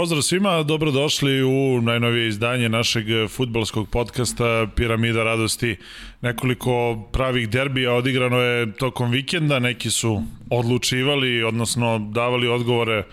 [0.00, 5.76] Pozdrav svima, dobrodošli u najnovije izdanje našeg futbolskog podcasta Piramida radosti.
[6.20, 13.04] Nekoliko pravih derbija odigrano je tokom vikenda, neki su odlučivali, odnosno davali odgovore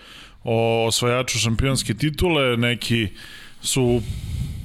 [0.44, 3.08] o osvajaču šampionske titule, neki
[3.60, 4.00] su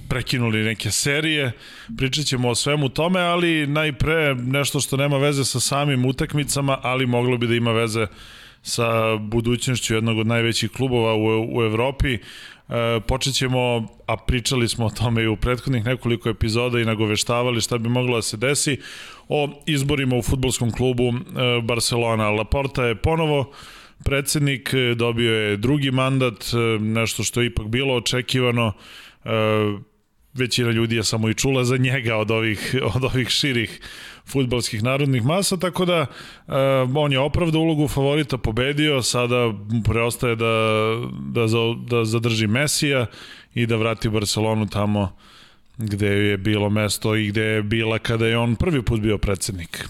[0.10, 1.52] prekinuli neke serije,
[1.98, 7.06] pričat ćemo o svemu tome, ali najpre nešto što nema veze sa samim utakmicama, ali
[7.06, 8.43] moglo bi da ima veze sa
[9.20, 12.14] budućnošću jednog od najvećih klubova u, u Evropi.
[12.14, 12.20] E,
[13.08, 17.78] počet ćemo, a pričali smo o tome i u prethodnih nekoliko epizoda i nagoveštavali šta
[17.78, 18.78] bi moglo da se desi,
[19.30, 21.14] o izborima u futbolskom klubu e,
[21.62, 22.30] Barcelona.
[22.30, 23.52] Laporta je ponovo
[24.04, 28.74] predsednik, dobio je drugi mandat, e, nešto što je ipak bilo očekivano,
[29.26, 29.30] e,
[30.34, 33.80] većina ljudi je samo i čula za njega od ovih, od ovih širih
[34.26, 36.54] futbalskih narodnih masa, tako da uh,
[36.96, 39.54] on je opravda ulogu favorita, pobedio, sada
[39.86, 40.56] preostaje da,
[41.12, 41.46] da,
[41.90, 43.06] da zadrži Mesija
[43.54, 45.16] i da vrati Barcelonu tamo
[45.78, 49.88] gde je bilo mesto i gde je bila kada je on prvi put bio predsednik.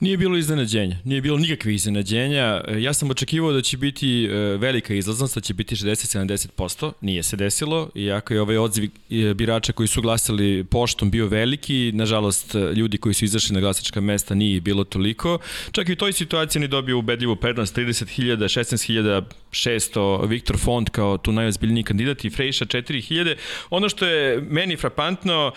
[0.00, 2.60] Nije bilo iznenađenja, nije bilo nikakvih iznenađenja.
[2.68, 7.22] E, ja sam očekivao da će biti e, velika izlaznost, da će biti 60-70%, nije
[7.22, 12.54] se desilo, iako je ovaj odziv e, birača koji su glasali poštom bio veliki, nažalost
[12.74, 15.38] ljudi koji su izašli na glasačka mesta nije bilo toliko.
[15.72, 21.32] Čak i u toj situaciji oni dobio ubedljivu prednost 30.000, 16.600, Viktor Font kao tu
[21.32, 23.36] najozbiljniji kandidat i Frejša 4.000.
[23.70, 25.52] Ono što je meni frapantno,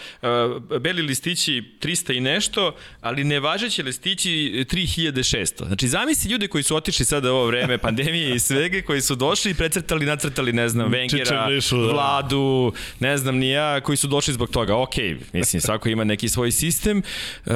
[0.79, 5.67] beli listići 300 i nešto, ali nevažeći listići 3600.
[5.67, 9.51] Znači, zamisli ljude koji su otišli sada ovo vreme pandemije i svega, koji su došli
[9.51, 11.91] i precrtali, nacrtali, ne znam, Vengera, Lišu, da.
[11.93, 14.77] Vladu, ne znam ni ja, koji su došli zbog toga.
[14.77, 14.95] Ok,
[15.33, 16.97] mislim, svako ima neki svoj sistem.
[17.45, 17.53] Uh,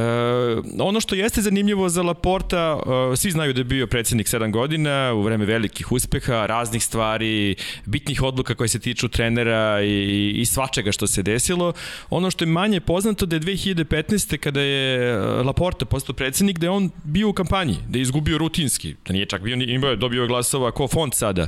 [0.79, 5.13] ono što jeste zanimljivo za Laporta, uh, svi znaju da je bio predsednik 7 godina,
[5.13, 7.55] u vreme velikih uspeha, raznih stvari,
[7.85, 11.73] bitnih odluka koje se tiču trenera i, i svačega što se desilo.
[12.09, 14.37] Ono što je manje poznato da je 2015.
[14.37, 18.95] kada je Laporta postao predsednik, da je on bio u kampanji, da je izgubio rutinski,
[19.05, 21.47] da nije čak bio, imao dobio glasova ko fond sada.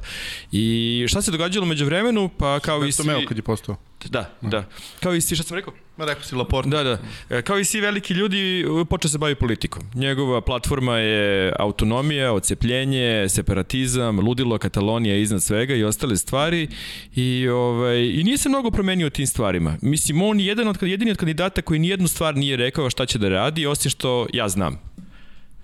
[0.51, 3.07] I šta se događalo među vremenu, pa kao i svi...
[3.07, 3.75] Meo kad je postao.
[4.05, 4.65] Da, da.
[4.99, 5.73] Kao i svi, šta sam rekao?
[5.97, 6.69] Ma rekao si Laporte.
[6.69, 7.41] Da, da.
[7.41, 9.83] Kao i svi veliki ljudi, počeo se bavi politikom.
[9.95, 16.67] Njegova platforma je autonomija, ocepljenje, separatizam, ludilo, Katalonija iznad svega i ostale stvari.
[17.15, 19.77] I, ovaj, i nije se mnogo promenio tim stvarima.
[19.81, 23.19] Mislim, on je jedan od, jedini od kandidata koji nijednu stvar nije rekao šta će
[23.19, 24.79] da radi, osim što ja znam.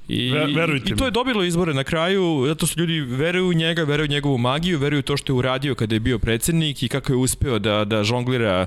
[0.08, 3.84] I, Verujte I to je dobilo izbore na kraju, zato su ljudi veruju u njega,
[3.84, 7.14] veruju u njegovu magiju, veruju to što je uradio kada je bio predsednik i kako
[7.14, 8.66] je uspeo da, da žonglira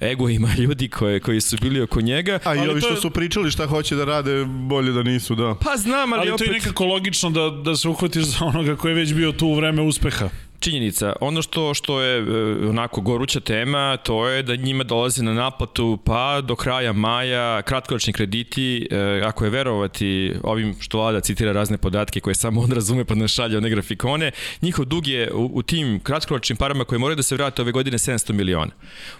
[0.00, 2.38] egoima ljudi koje, koji su bili oko njega.
[2.44, 2.96] A i ovi što je...
[2.96, 5.54] su pričali šta hoće da rade, bolje da nisu, da.
[5.60, 6.46] Pa znam, ali, ali opet...
[6.46, 9.46] to je nekako logično da, da se uhvatiš za onoga koji je već bio tu
[9.46, 10.28] u vreme uspeha
[10.64, 11.12] činjenica.
[11.20, 12.24] Ono što što je e,
[12.68, 18.12] onako goruća tema, to je da njima dolaze na naplatu pa do kraja maja kratkoročni
[18.12, 23.04] krediti, e, ako je verovati ovim što vlada citira razne podatke koje samo on razume
[23.04, 24.30] pa nas šalje one grafikone,
[24.62, 27.98] njihov dug je u, u tim kratkoročnim parama koje moraju da se vrate ove godine
[27.98, 28.72] 700 miliona.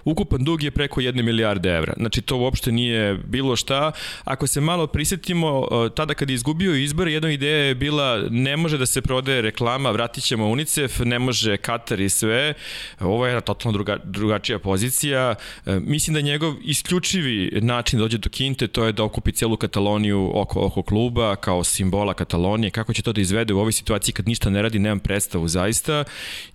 [0.04, 1.92] Ukupan dug je preko 1 milijarde evra.
[1.96, 3.92] Znači to uopšte nije bilo šta.
[4.24, 8.56] Ako se malo prisetimo, e, tada kad je izgubio izbore, jedna ideja je bila ne
[8.56, 12.54] može da se prodaje reklama, vratit ćemo UNICEF, ne može može Katar i sve,
[13.00, 15.34] ovo je totalno druga, drugačija pozicija.
[15.66, 19.56] E, mislim da njegov isključivi način da dođe do Kinte, to je da okupi celu
[19.56, 22.70] Kataloniju oko, oko kluba, kao simbola Katalonije.
[22.70, 26.04] Kako će to da izvede u ovoj situaciji kad ništa ne radi, nemam predstavu zaista.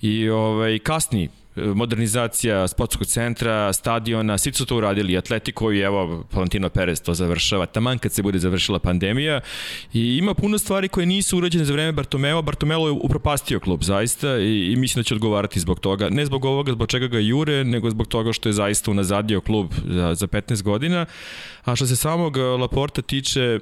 [0.02, 6.70] I ovaj, kasni modernizacija sportskog centra, stadiona, svi su to uradili, Atletico i evo Valentino
[6.70, 9.42] Perez to završava, taman kad se bude završila pandemija
[9.94, 14.38] i ima puno stvari koje nisu urađene za vreme Bartomeo, Bartomeo je upropastio klub zaista
[14.38, 17.64] i, i mislim da će odgovarati zbog toga, ne zbog ovoga zbog čega ga jure,
[17.64, 21.06] nego zbog toga što je zaista unazadio klub za, za 15 godina,
[21.64, 23.60] a što se samog Laporta tiče,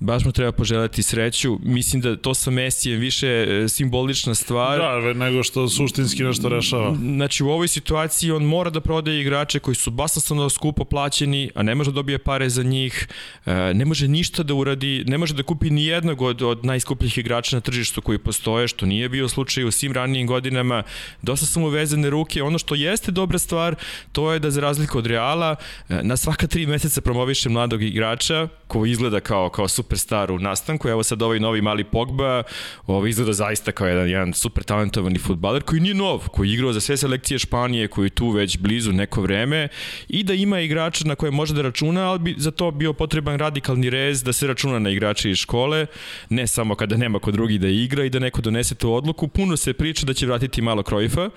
[0.00, 1.58] baš mu treba poželjati sreću.
[1.62, 4.78] Mislim da to sa Mesijem više e, simbolična stvar.
[4.78, 6.94] Da, nego što suštinski nešto rešava.
[6.94, 11.62] Znači u ovoj situaciji on mora da prodaje igrače koji su basnoslovno skupo plaćeni, a
[11.62, 13.08] ne može da dobije pare za njih,
[13.46, 17.18] e, ne može ništa da uradi, ne može da kupi ni jednog od, od najskupljih
[17.18, 20.82] igrača na tržištu koji postoje, što nije bio slučaj u svim ranijim godinama.
[21.22, 22.42] Dosta su mu vezane ruke.
[22.42, 23.74] Ono što jeste dobra stvar,
[24.12, 25.56] to je da za razliku od Reala,
[25.88, 30.38] e, na svaka tri meseca promoviše mladog igrača koji izgleda kao, kao super superstar u
[30.38, 30.88] nastanku.
[30.88, 32.42] Evo sad ovaj novi mali Pogba,
[32.86, 36.72] ovo izgleda zaista kao jedan, jedan super talentovani futbaler koji nije nov, koji je igrao
[36.72, 39.68] za sve selekcije Španije, koji je tu već blizu neko vreme
[40.08, 43.38] i da ima igrača na koje može da računa, ali bi za to bio potreban
[43.38, 45.86] radikalni rez da se računa na igrače iz škole,
[46.28, 49.28] ne samo kada nema kod drugi da igra i da neko donese tu odluku.
[49.28, 51.30] Puno se priča da će vratiti malo Krojfa,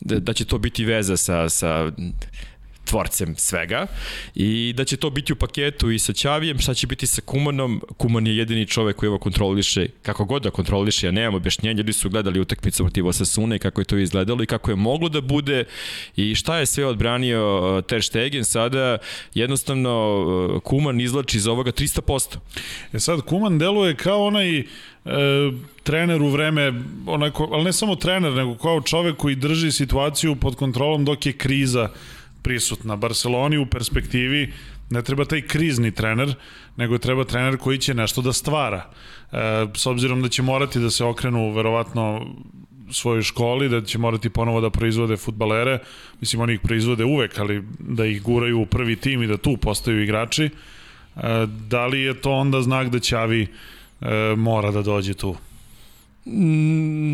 [0.00, 1.92] da, da će to biti veza sa, sa
[2.86, 3.86] tvorcem svega
[4.34, 7.82] i da će to biti u paketu i sa Ćavijem, šta će biti sa Kumanom.
[7.96, 11.92] Kuman je jedini čovek koji ovo kontroliše, kako god da kontroliše, ja nemam objašnjenja, ljudi
[11.92, 15.20] su gledali utakmicu protiv Osasuna i kako je to izgledalo i kako je moglo da
[15.20, 15.64] bude
[16.16, 18.98] i šta je sve odbranio uh, Ter Stegen sada,
[19.34, 19.92] jednostavno
[20.54, 22.36] uh, Kuman izlači iz ovoga 300%.
[22.92, 24.64] E sad, Kuman deluje kao onaj e,
[25.82, 26.72] trener u vreme,
[27.06, 31.32] onako, ali ne samo trener, nego kao čovek koji drži situaciju pod kontrolom dok je
[31.32, 31.88] kriza
[32.46, 32.96] prisutna.
[32.96, 34.52] Barceloni u perspektivi
[34.90, 36.34] ne treba taj krizni trener,
[36.76, 38.84] nego treba trener koji će nešto da stvara.
[39.32, 42.26] E, s obzirom da će morati da se okrenu verovatno
[42.90, 45.78] svojoj školi, da će morati ponovo da proizvode futbalere,
[46.20, 49.56] mislim oni ih proizvode uvek, ali da ih guraju u prvi tim i da tu
[49.56, 50.50] postaju igrači, e,
[51.68, 53.46] da li je to onda znak da Ćavi e,
[54.36, 55.34] mora da dođe tu?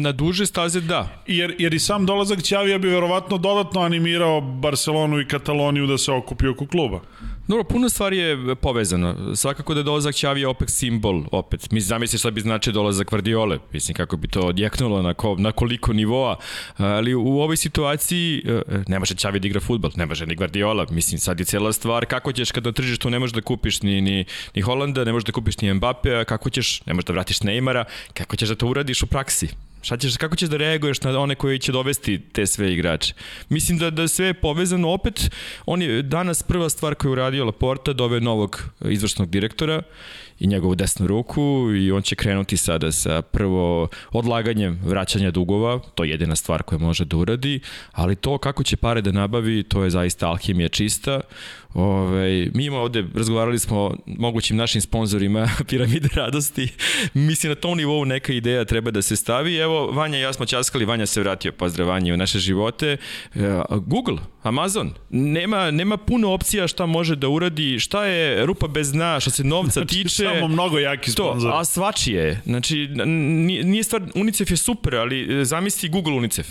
[0.01, 1.23] Na duže staze da.
[1.27, 6.13] Jer, jer i sam dolazak Ćavija bi verovatno dodatno animirao Barcelonu i Kataloniju da se
[6.13, 7.01] okupi oko kluba.
[7.49, 9.37] Dobro, puno stvari je povezano.
[9.37, 11.71] Svakako da je dolazak Ćavija opet simbol, opet.
[11.71, 15.53] Mi zamisli šta bi znači dolazak Guardiole, mislim kako bi to odjeknulo na, ko, na
[15.53, 16.37] koliko nivoa,
[16.77, 20.87] ali u ovoj situaciji e, ne može Ćavi da igra futbol, ne može ni Guardiola,
[20.91, 24.01] mislim sad je cela stvar kako ćeš kad na tržištu ne možeš da kupiš ni,
[24.01, 24.25] ni,
[24.55, 27.85] ni Holanda, ne možeš da kupiš ni Mbappe, kako ćeš, ne možeš da vratiš Neymara,
[28.15, 29.49] kako ćeš da to uradiš u praksi?
[29.83, 33.15] Šta ćeš, kako ćeš da reaguješ na one koji će dovesti te sve igrače?
[33.49, 34.91] Mislim da, da sve je povezano.
[34.91, 35.31] Opet,
[35.67, 39.83] on je danas prva stvar koju je uradio Laporta, dove novog izvršnog direktora
[40.43, 46.05] i njegovu desnu ruku i on će krenuti sada sa prvo odlaganjem vraćanja dugova, to
[46.05, 47.61] je jedina stvar koja može da uradi,
[47.93, 51.21] ali to kako će pare da nabavi, to je zaista alhimija čista.
[51.75, 56.69] Ove, mi imamo ovde, razgovarali smo mogućim našim sponsorima Piramide radosti.
[57.15, 59.57] Mislim na tom nivou neka ideja treba da se stavi.
[59.57, 62.97] Evo, Vanja i ja smo časkali, Vanja se vratio, pozdrav Vanja u naše živote.
[63.35, 63.41] E,
[63.71, 69.21] Google, Amazon, nema, nema puno opcija šta može da uradi, šta je rupa bez dna
[69.21, 70.09] što se novca znači, tiče.
[70.09, 71.51] Samo mnogo jaki sponsor.
[71.51, 72.41] To, a svačije.
[72.45, 72.89] Znači,
[73.65, 76.49] nije stvar, UNICEF je super, ali e, zamisli Google UNICEF.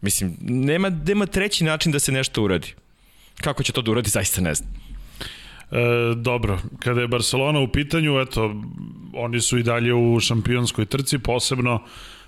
[0.00, 2.74] Mislim, nema, nema treći način da se nešto uradi.
[3.40, 4.70] Kako će to da uradi, zaista ne znam.
[5.70, 8.62] E, dobro, kada je Barcelona u pitanju, eto,
[9.14, 11.82] oni su i dalje u šampionskoj trci, posebno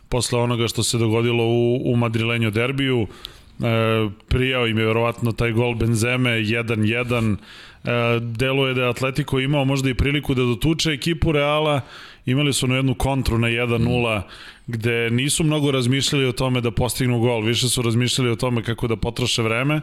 [0.09, 3.07] posle onoga što se dogodilo u, u Madrilenju derbiju.
[3.07, 9.65] E, prijao im je verovatno taj gol Benzeme 1-1 e, deluje da je Atletico imao
[9.65, 11.81] možda i priliku da dotuče ekipu Reala
[12.27, 14.23] imali su na jednu kontru na 1-0
[14.67, 18.89] gde nisu mnogo razmišljali o tome da postignu gol, više su razmišljali o tome kako
[18.89, 19.81] da potroše vreme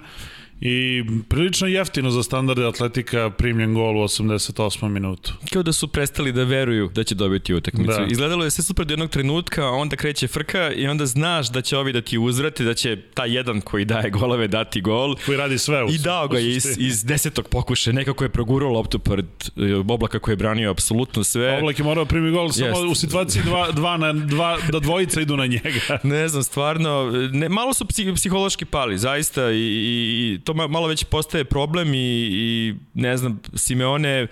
[0.62, 4.90] i prilično jeftino za standarde Atletika primljen gol u 88.
[4.90, 5.34] minutu.
[5.54, 8.00] Kao da su prestali da veruju da će dobiti utakmicu.
[8.00, 8.08] Da.
[8.10, 11.78] Izgledalo je sve super do jednog trenutka, onda kreće frka i onda znaš da će
[11.78, 15.16] ovi da ti uzvrati, da će ta jedan koji daje golove dati gol.
[15.26, 15.84] Koji radi sve.
[15.84, 19.26] U I dao ga iz, iz desetog pokuše, nekako je progurao loptu pred
[19.58, 21.58] e, Oblaka koji je branio apsolutno sve.
[21.58, 22.92] Oblak je morao primi gol samo Jest.
[22.92, 26.00] u situaciji dva, dva na, dva, da dvojica idu na njega.
[26.04, 27.86] ne znam, stvarno, ne, malo su
[28.16, 34.28] psihološki pali, zaista, i, i to malo već postaje problem i, i ne znam, Simeone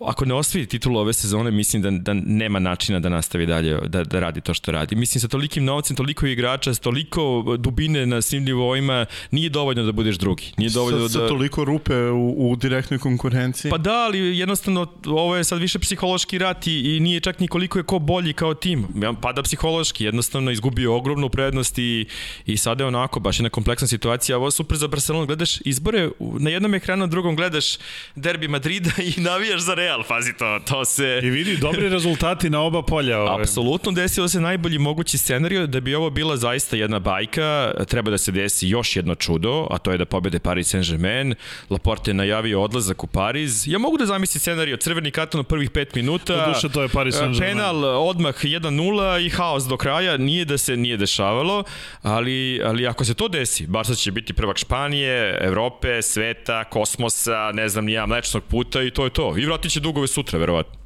[0.00, 4.04] ako ne osvoji titulu ove sezone, mislim da, da nema načina da nastavi dalje da,
[4.04, 4.96] da radi to što radi.
[4.96, 9.92] Mislim, sa tolikim novcem, toliko igrača, sa toliko dubine na svim nivoima, nije dovoljno da
[9.92, 10.52] budeš drugi.
[10.56, 11.24] Nije dovoljno sa, da...
[11.24, 13.70] Sa toliko rupe u, u direktnoj konkurenciji.
[13.70, 17.48] Pa da, ali jednostavno ovo je sad više psihološki rat i, i nije čak ni
[17.48, 18.86] koliko je ko bolji kao tim.
[19.22, 22.06] Pada psihološki, jednostavno izgubio ogromnu prednost i,
[22.46, 24.36] i sada je onako, baš jedna kompleksna situacija.
[24.36, 27.76] Ovo je super za Barcelona, gledaš izbore, na jednom ekranu, na drugom gledaš
[28.14, 31.20] derbi Madrida i navijaš za Real, pazi to, to se...
[31.22, 33.20] I vidi, dobri rezultati na oba polja.
[33.20, 33.42] Ove.
[33.42, 38.18] Apsolutno, desio se najbolji mogući scenariju da bi ovo bila zaista jedna bajka, treba da
[38.18, 41.34] se desi još jedno čudo, a to je da pobede Paris Saint-Germain.
[41.70, 43.68] Laporte je najavio odlazak u Pariz.
[43.68, 46.52] Ja mogu da zamislim scenariju, crveni karton u prvih 5 minuta.
[46.52, 47.38] duše, to je Paris Saint-Germain.
[47.38, 50.16] Penal, odmah 1-0 i haos do kraja.
[50.16, 51.64] Nije da se nije dešavalo,
[52.02, 57.68] ali, ali ako se to desi, Barca će biti prvak Španije, Evrope, sveta, kosmosa, ne
[57.68, 59.34] znam, nija mlečnog puta i to je to.
[59.38, 60.85] I vratit će dugove sutra, verovatno.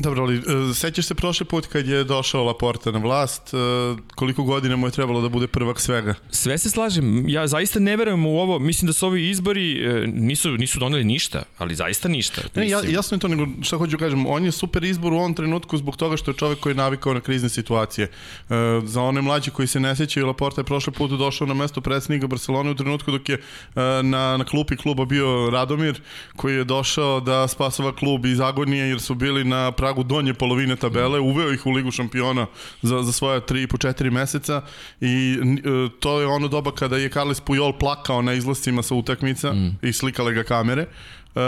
[0.00, 3.56] Dobro, ali e, sećaš se prošli put kad je došao Laporta na vlast, e,
[4.14, 6.14] koliko godina mu je trebalo da bude prvak svega?
[6.30, 10.06] Sve se slažem, ja zaista ne verujem u ovo, mislim da su ovi izbori e,
[10.06, 12.42] nisu, nisu doneli ništa, ali zaista ništa.
[12.54, 15.34] Ne, ja, jasno je to, nego šta hoću kažem, on je super izbor u ovom
[15.34, 18.10] trenutku zbog toga što je čovek koji je navikao na krizne situacije.
[18.84, 22.26] Za one mlađe koji se ne sećaju, Laporta je prošli put došao na mesto predsednika
[22.26, 23.40] Barcelone u trenutku dok je
[24.02, 26.00] na, na klupi kluba bio Radomir,
[26.36, 30.34] koji je došao da spasava klub iz agonije jer su bili na pravi pragu donje
[30.34, 32.46] polovine tabele, uveo ih u Ligu šampiona
[32.82, 34.62] za, za svoje 3 po 4 meseca
[35.00, 39.52] i e, to je ono doba kada je Carles Puyol plakao na izlascima sa utakmica
[39.52, 39.78] mm.
[39.82, 40.82] i slikale ga kamere.
[40.82, 41.40] E,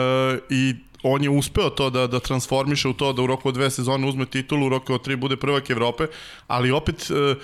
[0.51, 3.71] I on je uspeo to da, da transformiše u to da u roku od dve
[3.71, 6.07] sezone uzme titulu, u roku od tri bude prvak Evrope,
[6.47, 7.35] ali opet e,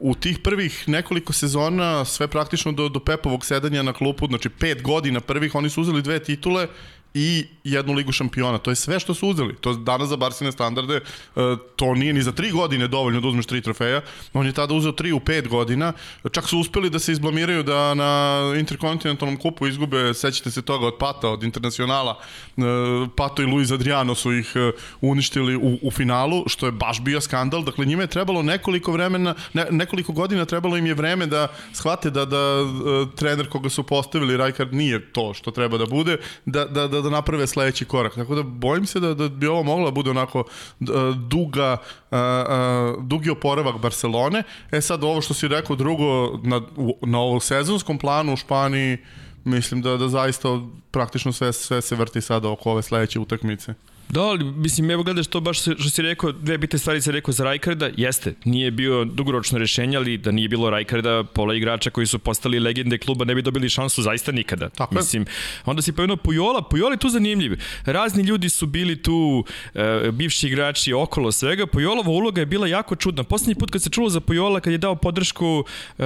[0.00, 4.82] u tih prvih nekoliko sezona, sve praktično do, do Pepovog sedanja na klupu, znači pet
[4.82, 6.66] godina prvih, oni su uzeli dve titule
[7.14, 8.58] i jednu ligu šampiona.
[8.58, 9.56] To je sve što su uzeli.
[9.60, 11.00] To danas za Barsine standarde, e,
[11.76, 14.00] to nije ni za tri godine dovoljno da uzmeš tri trofeja.
[14.32, 15.92] On je tada uzeo tri u pet godina.
[16.32, 20.94] Čak su uspeli da se izblamiraju da na interkontinentalnom kupu izgube, sećate se toga, od
[20.98, 22.18] Pata, od internacionala.
[22.56, 22.62] E,
[23.16, 27.20] Pato i Luis Adriano su ih e, uništili u, u finalu, što je baš bio
[27.20, 27.62] skandal.
[27.62, 32.10] Dakle, njima je trebalo nekoliko vremena, ne, nekoliko godina trebalo im je vreme da shvate
[32.10, 32.64] da, da
[33.16, 37.10] trener koga su postavili, Rajkard, nije to što treba da bude, da, da, da, da
[37.10, 38.14] naprave sledeći korak.
[38.14, 40.44] Tako da bojim se da, da bi ovo moglo da bude onako
[41.28, 41.76] duga,
[43.00, 44.42] dugi oporavak Barcelone.
[44.70, 46.60] E sad ovo što si rekao drugo na,
[47.02, 48.98] na ovom sezonskom planu u Španiji
[49.44, 53.74] mislim da, da zaista praktično sve, sve se vrti sada oko ove sledeće utakmice.
[54.10, 57.32] Da, ali mislim, evo gledaš to baš što si rekao, dve bitne stvari se rekao
[57.32, 62.06] za Rajkarda, jeste, nije bio dugoročno rešenje, ali da nije bilo Rajkarda, pola igrača koji
[62.06, 64.68] su postali legende kluba ne bi dobili šansu zaista nikada.
[64.68, 65.26] Tako mislim,
[65.64, 67.60] onda si pomenuo Pujola, Pujol je tu zanimljiv.
[67.84, 72.96] Razni ljudi su bili tu, e, bivši igrači okolo svega, Pujolova uloga je bila jako
[72.96, 73.24] čudna.
[73.24, 75.64] Poslednji put kad se čulo za Pujola, kad je dao podršku
[75.98, 76.04] e,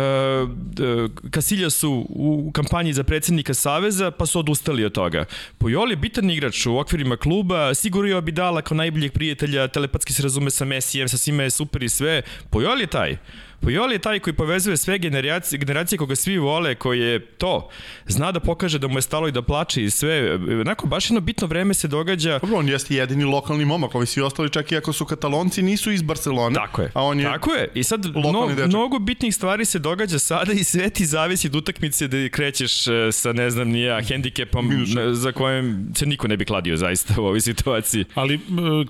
[1.30, 5.24] Kasiljasu u kampanji za predsednika Saveza, pa su odustali od toga.
[5.58, 10.50] Pujol je bitan igrač u okvirima kluba, Sigurio Abidala kao najboljeg prijatelja, telepatski se razume
[10.50, 12.22] sa Messijem, sa svima je super i sve.
[12.50, 13.16] Pojol je taj.
[13.62, 17.68] Pujol je taj koji povezuje sve generacije, generacije koga svi vole, koji je to.
[18.06, 20.34] Zna da pokaže da mu je stalo i da plače i sve.
[20.60, 22.38] Onako, baš jedno bitno vreme se događa.
[22.38, 25.92] Dobro, on jeste jedini lokalni momak, ovi svi ostali čak i ako su katalonci, nisu
[25.92, 26.54] iz Barcelone.
[26.54, 26.90] Tako je.
[26.94, 27.68] A on je Tako je.
[27.74, 32.08] I sad no, mnogo bitnih stvari se događa sada i sve ti zavisi od utakmice
[32.08, 34.70] da krećeš e, sa, ne znam, nije, hendikepom
[35.12, 38.04] za kojem se niko ne bi kladio zaista u ovoj situaciji.
[38.14, 38.40] Ali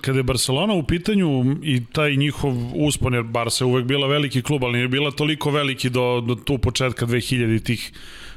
[0.01, 4.62] kada je Barcelona u pitanju i taj njihov uspon, jer Barca uvek bila veliki klub
[4.65, 7.91] ali nije bila toliko veliki do, do tu početka 2000 tih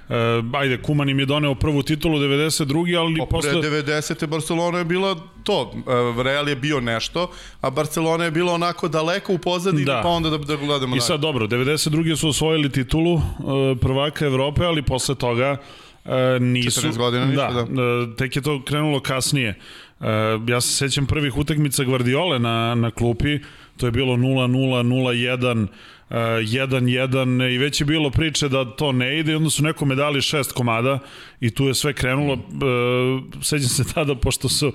[0.09, 0.14] Uh,
[0.61, 2.99] ajde, Kuman im je doneo prvu titulu 92.
[2.99, 3.61] ali pa, posle...
[3.61, 4.26] Pre 90.
[4.26, 7.30] Barcelona je bila to, uh, Real je bio nešto,
[7.61, 10.00] a Barcelona je bila onako daleko u pozadini, da.
[10.02, 12.16] pa onda da, da gledamo I sad dobro, 92.
[12.16, 13.23] su osvojili titulu uh,
[13.80, 15.56] prvaka Evrope, ali posle toga
[16.04, 16.80] uh, nisu...
[16.80, 17.62] 14 godina ništa, da.
[17.62, 17.83] da.
[17.83, 19.54] Uh, tek je to krenulo kasnije.
[20.49, 23.38] Ja se sećam prvih utakmica Guardiole na, na klupi,
[23.76, 24.47] to je bilo 0-0,
[24.83, 25.66] 0-1,
[26.11, 30.23] 1-1 i već je bilo priče da to ne ide i onda su nekome dali
[30.23, 30.99] šest komada
[31.41, 32.35] i tu je sve krenulo.
[32.35, 32.39] E,
[33.43, 34.73] sećam se tada, pošto su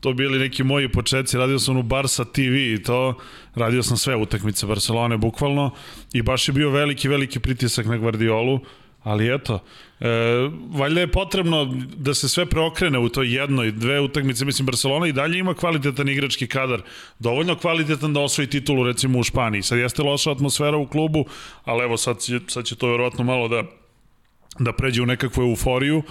[0.00, 3.14] to bili neki moji početci, radio sam u Barsa TV i to,
[3.54, 5.70] radio sam sve utakmice Barcelone bukvalno
[6.12, 8.60] i baš je bio veliki, veliki pritisak na Guardiolu
[9.02, 9.62] Ali eto,
[10.00, 10.06] e,
[10.70, 11.64] valjda je potrebno
[11.96, 14.44] da se sve preokrene u toj jednoj, dve utakmice.
[14.44, 16.82] Mislim, Barcelona i dalje ima kvalitetan igrački kadar,
[17.18, 19.62] dovoljno kvalitetan da osvoji titulu recimo u Španiji.
[19.62, 21.24] Sad jeste loša atmosfera u klubu,
[21.64, 22.16] ali evo sad,
[22.46, 23.62] sad će to verovatno malo da,
[24.58, 26.02] da pređe u nekakvu euforiju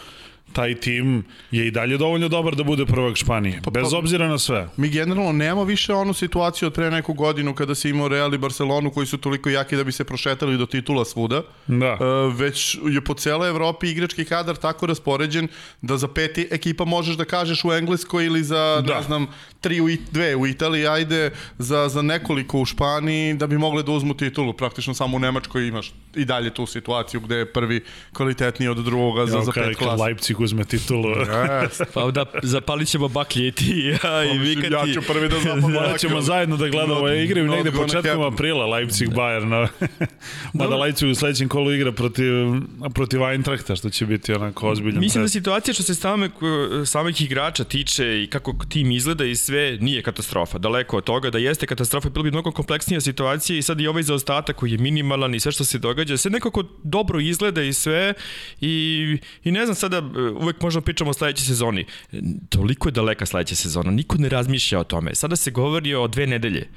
[0.53, 4.27] taj tim je i dalje dovoljno dobar da bude prvak Španije, pa, bez pa, obzira
[4.27, 4.67] na sve.
[4.77, 8.37] Mi generalno nemamo više onu situaciju od pre neku godinu kada se imao Real i
[8.37, 11.41] Barcelonu koji su toliko jaki da bi se prošetali do titula svuda.
[11.67, 11.85] Da.
[11.85, 11.97] E,
[12.35, 15.47] već je po celoj Evropi igrački kadar tako raspoređen
[15.81, 18.95] da za peti ekipa možeš da kažeš u Engleskoj ili za, da.
[18.95, 19.27] ne znam,
[19.61, 23.91] tri u, dve u Italiji, ajde za, za nekoliko u Španiji da bi mogle da
[23.91, 24.53] uzmu titulu.
[24.53, 29.25] Praktično samo u Nemačkoj imaš i dalje tu situaciju gde je prvi kvalitetniji od drugoga
[29.25, 30.03] za, za pet klasa.
[30.03, 31.09] Leipzig uzme titulu.
[31.09, 31.83] Yes.
[31.93, 34.73] pa da zapalit ćemo baklje i ti ja i vikati.
[34.73, 36.99] Ja ću prvi da zapalim Ja ćemo zajedno da gledamo.
[37.01, 39.67] No, igraju no, negde početkom aprila Leipzig Bayern.
[40.53, 42.25] Mada Leipzig u sledećem kolu igra protiv,
[42.93, 44.99] protiv Eintrachta, što će biti onako ozbiljno.
[44.99, 46.29] Mislim da situacija što se same,
[46.85, 50.57] samih igrača tiče i kako tim izgleda i sve nije katastrofa.
[50.57, 54.03] Daleko od toga da jeste katastrofa, bilo bi mnogo kompleksnija situacija i sad i ovaj
[54.03, 58.13] zaostatak koji je minimalan i sve što se događa, sve nekako dobro izgleda i sve
[58.61, 60.01] i, i ne znam sada
[60.41, 61.85] uvek možemo pričamo o sledećoj sezoni.
[62.49, 65.15] Toliko je daleka sledeća sezona, niko ne razmišlja o tome.
[65.15, 66.67] Sada se govori o dve nedelje.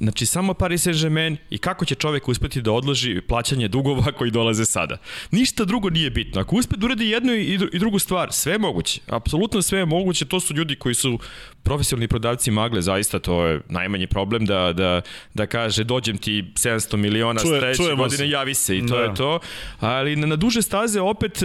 [0.00, 4.64] Znači, samo Paris Saint-Germain i kako će čovek uspeti da odloži plaćanje dugova koji dolaze
[4.64, 4.96] sada.
[5.30, 6.40] Ništa drugo nije bitno.
[6.40, 9.00] Ako uspe da uradi jednu i drugu stvar, sve je moguće.
[9.06, 10.24] Apsolutno sve je moguće.
[10.24, 11.18] To su ljudi koji su
[11.62, 15.00] profesionalni prodavci magle, zaista to je najmanji problem da, da,
[15.34, 19.02] da kaže dođem ti 700 miliona Čuje, sledeće godine, javi se i to da.
[19.02, 19.38] je to.
[19.80, 21.42] Ali na, na duže staze opet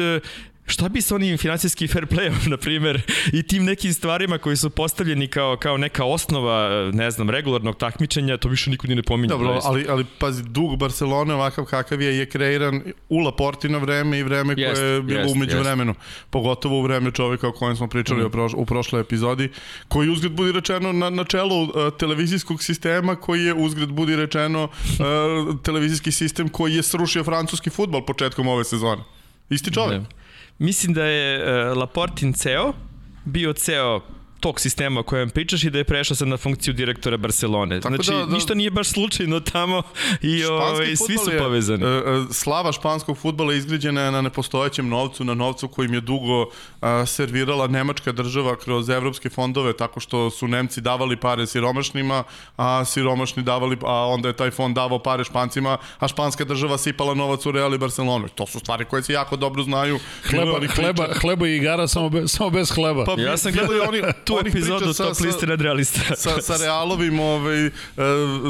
[0.69, 3.01] šta bi sa onim finansijskim fair playom, na primer,
[3.33, 8.37] i tim nekim stvarima koji su postavljeni kao, kao neka osnova, ne znam, regularnog takmičenja,
[8.37, 9.29] to više niko ni ne pominje.
[9.29, 14.23] Dobro, ali, ali pazi, dug Barcelone ovakav kakav je, je kreiran u Laportino vreme i
[14.23, 15.65] vreme koje jest, je bilo jest, umeđu jest.
[15.65, 15.95] vremenu.
[16.29, 18.25] Pogotovo u vreme čoveka o kojem smo pričali mm.
[18.25, 19.49] u, proš, u prošloj epizodi,
[19.87, 24.63] koji uzgled budi rečeno na, na čelu uh, televizijskog sistema, koji je uzgled budi rečeno
[24.63, 24.69] uh,
[25.65, 29.03] televizijski sistem koji je srušio francuski futbol početkom ove sezone.
[29.49, 30.01] Isti čovek.
[30.01, 30.18] Ne.
[30.59, 31.39] Mislim da je
[31.71, 32.73] uh, Laportin ceo,
[33.25, 34.01] bio ceo
[34.39, 37.81] tog sistema o kojem pričaš i da je prešao sad na funkciju direktora Barcelone.
[37.81, 39.81] Tako znači, da, da, ništa nije baš slučajno tamo
[40.21, 41.85] i ovaj, svi su je, povezani.
[41.85, 46.49] Uh, slava španskog futbola izgrađena je na nepostojećem novcu, na novcu kojim je dugo uh,
[47.05, 52.23] servirala nemačka država kroz evropske fondove, tako što su Nemci davali pare siromašnima,
[52.57, 57.13] a siromašni davali, a onda je taj fond davao pare špancima, a španska država sipala
[57.13, 58.27] novac u Real i Barcelonu.
[58.35, 59.99] To su stvari koje se jako dobro znaju.
[60.23, 63.05] Hleba, hleba, hleba i igara samo, be, samo bez hleba.
[63.05, 66.15] Pa, ja sam gledao oni, tu epizodu sa, top liste nadrealista.
[66.15, 67.73] Sa, sa Realovim ovaj, uh,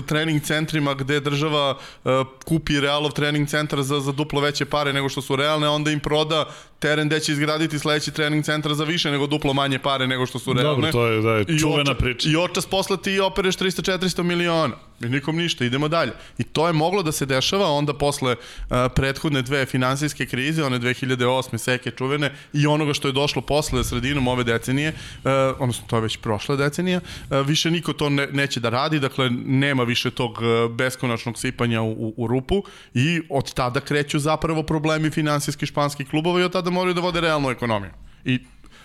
[0.05, 2.12] trening centrima gde država uh,
[2.45, 6.00] kupi Realov trening centar za, za duplo veće pare nego što su realne, onda im
[6.00, 6.45] proda
[6.79, 10.39] teren gde će izgraditi sledeći trening centar za više nego duplo manje pare nego što
[10.39, 10.75] su realne.
[10.75, 12.29] Dobro, to je, da, je čuvena priča.
[12.29, 14.75] I očas posle ti opereš 300-400 miliona.
[15.01, 16.12] I nikom ništa, idemo dalje.
[16.38, 20.79] I to je moglo da se dešava onda posle uh, prethodne dve finansijske krize, one
[20.79, 21.57] 2008.
[21.57, 26.01] seke čuvene i onoga što je došlo posle sredinom ove decenije, uh, odnosno to je
[26.01, 30.31] već prošla decenija, uh, više niko to ne, neće da radi, dakle nema više tog
[30.31, 36.07] uh, beskonačnog sipanja u, u, u rupu i od tada kreću zapravo problemi finansijskih španskih
[36.09, 37.91] klubova i od tada moraju da vode realnu ekonomiju.
[38.25, 38.39] I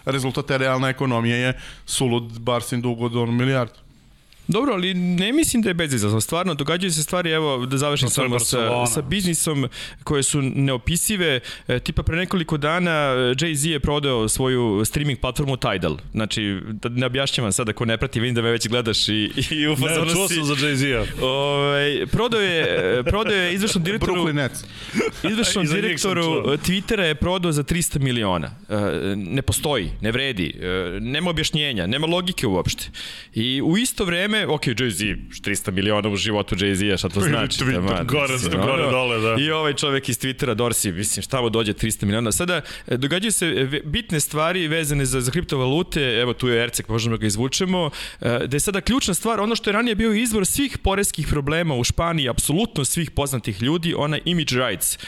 [0.05, 3.84] rezultat te realne ekonomije je sulud Barsin dug od milijardu.
[4.49, 6.21] Dobro, ali ne mislim da je bezizazno.
[6.21, 9.69] Stvarno, događaju se stvari, evo, da završim samo sa, sa biznisom
[10.05, 11.41] koje su neopisive.
[11.69, 15.97] E, tipa pre nekoliko dana e, Jay-Z je prodao svoju streaming platformu Tidal.
[16.13, 19.69] Znači, da ne objašnjavam sad ako ne prati, vidim da me već gledaš i, i
[19.69, 21.25] u fazonu Ne, čuo sam za Jay-Z-a.
[21.27, 24.15] Ovaj, prodao je, prodao je izvršnom direktoru...
[24.15, 24.65] Brooklyn Nets.
[25.31, 28.51] Izvršnom direktoru Twittera je prodao za 300 miliona.
[28.69, 28.77] E,
[29.17, 30.55] ne postoji, ne vredi,
[31.01, 32.91] nema objašnjenja, nema logike uopšte.
[33.35, 37.59] I u isto vreme vreme, ok, Jay-Z, 300 miliona u životu Jay-Z-a, šta to znači?
[37.59, 38.35] Twitter, gore,
[38.67, 39.37] gore, dole, da.
[39.43, 42.33] I ovaj čovek iz Twittera, Dorsi, mislim, šta mu dođe 300 miliona.
[42.33, 46.89] Sada, e, događaju se e, bitne stvari vezane za, za kriptovalute, evo tu je Ercek,
[46.89, 50.13] možemo da ga izvučemo, e, da je sada ključna stvar, ono što je ranije bio
[50.13, 54.99] izvor svih poreskih problema u Španiji, apsolutno svih poznatih ljudi, ona image rights,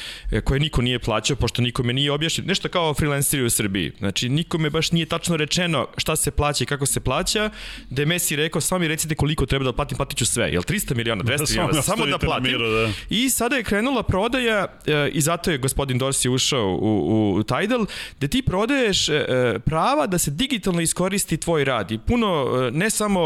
[0.45, 3.93] koje niko nije plaćao, pošto nikome nije objašnjeno, nešto kao freelanceri u Srbiji.
[3.99, 7.51] Znači, nikome baš nije tačno rečeno šta se plaća i kako se plaća,
[7.91, 10.53] da je Messi rekao, sami recite koliko treba da platim, platit ću sve.
[10.53, 12.53] Jel 300 miliona, 200 miliona, samo da platim.
[12.53, 12.91] Miru, da.
[13.11, 17.87] I sada je krenula prodaja e, i zato je gospodin Dorsi ušao u, u Tidal,
[18.19, 19.25] gde ti prodaješ e,
[19.65, 21.91] prava da se digitalno iskoristi tvoj rad.
[21.91, 23.21] I puno, e, ne samo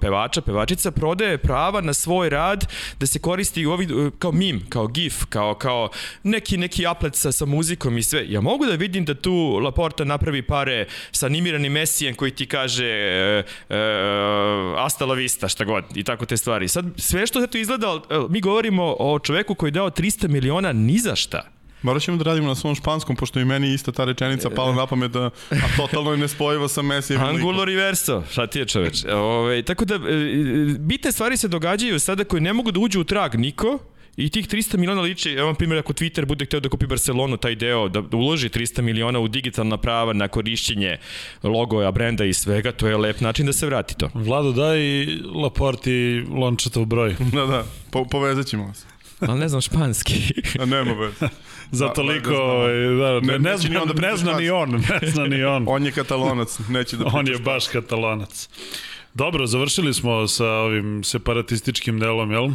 [0.00, 2.66] pevača, pevačica, prodaje prava na svoj rad
[3.00, 5.88] da se koristi ovi, kao mim, kao gif, kao, kao
[6.22, 8.24] neki, neki aplet sa, sa muzikom i sve.
[8.28, 12.86] Ja mogu da vidim da tu Laporta napravi pare sa animiranim Mesijem koji ti kaže
[12.86, 13.76] e, e,
[14.76, 16.68] hasta la vista, šta god, i tako te stvari.
[16.68, 20.72] Sad, sve što se to izgleda, mi govorimo o čoveku koji je dao 300 miliona
[20.72, 21.42] ni za šta.
[21.82, 24.86] Morat ćemo da radimo na svom španskom, pošto i meni ista ta rečenica pala na
[24.86, 27.22] pamet, da, a totalno je nespojiva sa Mesijem.
[27.22, 29.04] Angulo reverso, šta ti je čoveč?
[29.12, 29.98] Ove, tako da, e,
[30.78, 33.78] bitne stvari se događaju sada koje ne mogu da uđu u trag niko,
[34.16, 37.54] I tih 300 miliona liči, evo primjer ako Twitter bude hteo da kupi Barcelonu, taj
[37.54, 40.96] deo, da, da uloži 300 miliona u digitalna prava na korišćenje
[41.42, 44.08] logoja, brenda i svega, to je lep način da se vrati to.
[44.14, 44.78] Vlado, daj
[45.42, 47.16] Laporti Lončetov broj.
[47.34, 48.86] da, da, po, povezat ćemo se.
[49.28, 50.14] Ali ne znam španski.
[50.60, 51.14] A nema bez.
[51.70, 52.30] Za toliko,
[53.00, 55.64] da, ne, ne, ne, zna, da ne zna ni on, ne zna ni on.
[55.68, 58.48] on je katalonac, neće da On je baš katalonac.
[59.14, 62.48] Dobro, završili smo sa ovim separatističkim delom, jel?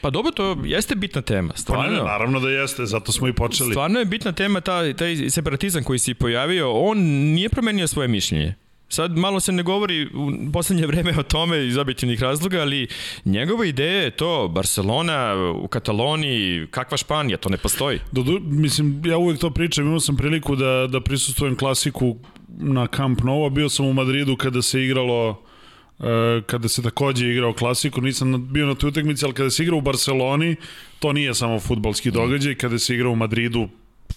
[0.00, 1.84] Pa dobro, to jeste bitna tema, stvarno.
[1.84, 3.70] Pa ne, naravno da jeste, zato smo i počeli.
[3.70, 6.98] Stvarno je bitna tema, ta, taj separatizam koji se pojavio, on
[7.34, 8.54] nije promenio svoje mišljenje.
[8.88, 12.88] Sad malo se ne govori u poslednje vreme o tome iz objektivnih razloga, ali
[13.24, 17.98] njegova ideja je to, Barcelona u Kataloniji, kakva Španija, to ne postoji.
[18.12, 22.16] Do, mislim, ja uvek to pričam, imao sam priliku da, da prisustujem klasiku
[22.48, 25.42] na Camp Nou, bio sam u Madridu kada se igralo
[26.46, 29.80] kada se takođe igrao klasiku, nisam bio na toj utakmici, ali kada se igra u
[29.80, 30.56] Barceloni,
[30.98, 33.68] to nije samo futbalski događaj, kada se igra u Madridu,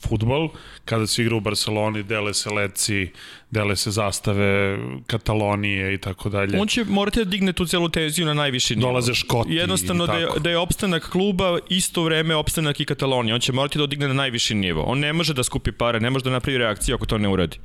[0.08, 0.50] futbol,
[0.86, 3.08] kada se igra u Barceloni, dele se leci,
[3.52, 6.60] dele se zastave Katalonije i tako dalje.
[6.60, 8.88] On će morati da digne tu celu tenziju na najviši nivo.
[8.88, 13.34] Dolaze Škoti Jednostavno da je, da je opstanak kluba isto vreme opstanak i Katalonije.
[13.34, 14.84] On će morati da odigne na najviši nivo.
[14.84, 17.58] On ne može da skupi pare, ne može da napravi reakciju ako to ne uradi.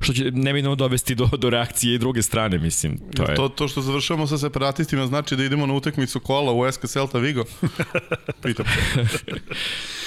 [0.00, 2.98] Što će nevinovno dovesti do, do reakcije i druge strane, mislim.
[3.16, 3.34] To je.
[3.34, 7.18] To, to što završavamo sa separatistima znači da idemo na utakmicu kola u SK Celta
[7.18, 7.44] Vigo?
[8.42, 8.66] Pitam.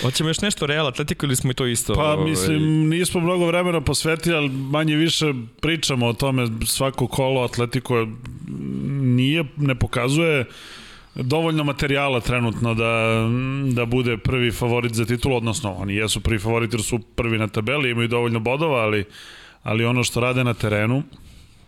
[0.01, 1.93] Hoćemo još nešto Real Atletico ili smo i to isto?
[1.93, 7.41] Pa ovaj, mislim, nismo mnogo vremena posvetili, ali manje više pričamo o tome svako kolo
[7.41, 8.07] Atletiko
[9.01, 10.45] nije, ne pokazuje
[11.15, 13.25] dovoljno materijala trenutno da,
[13.73, 17.47] da bude prvi favorit za titulu, odnosno oni jesu prvi favorit jer su prvi na
[17.47, 19.05] tabeli, imaju dovoljno bodova, ali,
[19.63, 21.03] ali ono što rade na terenu,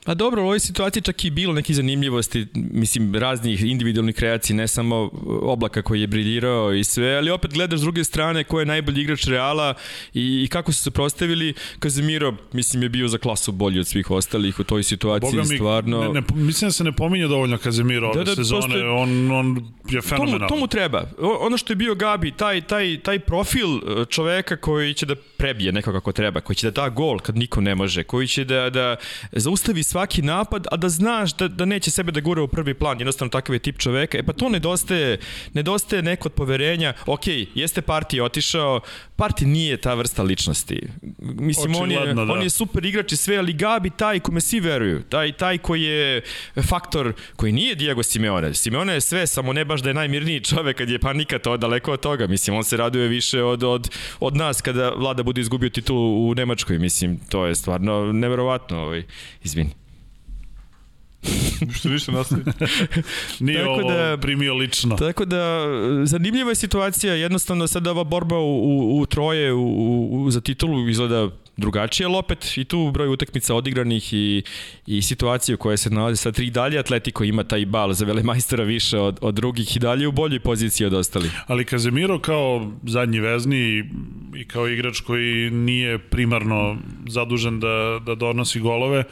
[0.10, 4.68] A dobro, u ovoj situaciji čak i bilo neki zanimljivosti, mislim, raznih individualnih kreacija, ne
[4.68, 5.10] samo
[5.42, 9.02] oblaka koji je briljirao i sve, ali opet gledaš s druge strane ko je najbolji
[9.02, 9.74] igrač Reala
[10.14, 11.54] i, i kako su se prostavili.
[11.80, 15.56] Kazemiro, mislim, je bio za klasu bolji od svih ostalih u toj situaciji, Boga mi,
[15.56, 16.00] stvarno...
[16.00, 19.32] ne, ne, mislim da se ne pominje dovoljno Kazemiro ove Da, da, sezone, prosto on,
[19.32, 20.40] on je to fenomenal.
[20.40, 21.10] mu, to mu treba.
[21.20, 25.16] O, ono što je bio Gabi, taj, taj, taj profil e, čoveka koji će da
[25.38, 28.44] prebije nekako kako treba, koji će da da gol kad niko ne može, koji će
[28.46, 28.96] da, da
[29.32, 33.00] zaustavi svaki napad, a da znaš da, da neće sebe da gura u prvi plan,
[33.00, 34.18] jednostavno takav je tip čoveka.
[34.18, 35.20] E pa to nedostaje,
[35.54, 36.94] nedostaje neko od poverenja.
[37.06, 38.80] Ok, jeste Parti otišao,
[39.16, 40.80] Parti nije ta vrsta ličnosti.
[41.20, 42.22] Mislim, on je, da.
[42.22, 45.84] on je super igrač i sve, ali Gabi taj kome svi veruju, taj, taj koji
[45.84, 46.22] je
[46.70, 48.54] faktor koji nije Diego Simeone.
[48.54, 51.92] Simeone je sve, samo ne baš da je najmirniji čovek kad je panika, to daleko
[51.94, 52.28] od toga.
[52.28, 56.36] Mislim, on se raduje više od, od, od nas kada vlada bude izgubio titulu u
[56.36, 56.80] Nemačkoj.
[56.80, 58.80] Mislim, to je stvarno neverovatno.
[58.80, 59.04] Ovaj.
[59.44, 59.89] Izvini.
[61.78, 62.44] Što više nastavi.
[63.40, 64.96] Nije Tako ovo da- primio lično.
[64.96, 65.60] Tako da,
[66.04, 70.90] zanimljiva je situacija, jednostavno sada ova borba u, u, u troje u, u, za titulu
[70.90, 74.44] izgleda drugačije, ali opet i tu broj utakmica odigranih i,
[74.88, 78.64] i situacije u koje se nalazi sa tri dalje, Atletico ima taj bal za velemajstora
[78.64, 81.32] više od, od drugih i dalje u boljoj poziciji od ostalih.
[81.48, 83.84] Ali Kazemiro kao zadnji vezni i,
[84.40, 86.78] i kao igrač koji nije primarno
[87.08, 89.04] zadužen da, da donosi golove,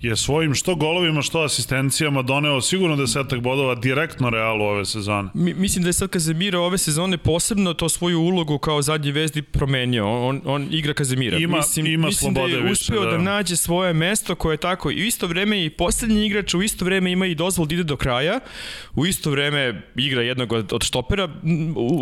[0.00, 5.28] je svojim što golovima, što asistencijama doneo sigurno desetak bodova direktno Realu ove sezone.
[5.34, 9.42] Mi, mislim da je sad Kazemiro ove sezone posebno to svoju ulogu kao zadnji vezdi
[9.42, 10.26] promenio.
[10.26, 11.38] On, on igra Kazemira.
[11.38, 13.10] Ima- mislim, ima mislim da je slobode više, uspeo da.
[13.10, 13.18] da.
[13.18, 16.84] nađe svoje mesto koje je tako i u isto vreme i poslednji igrač u isto
[16.84, 18.40] vreme ima i dozvol da ide do kraja.
[18.94, 21.28] U isto vreme igra jednog od, od štopera.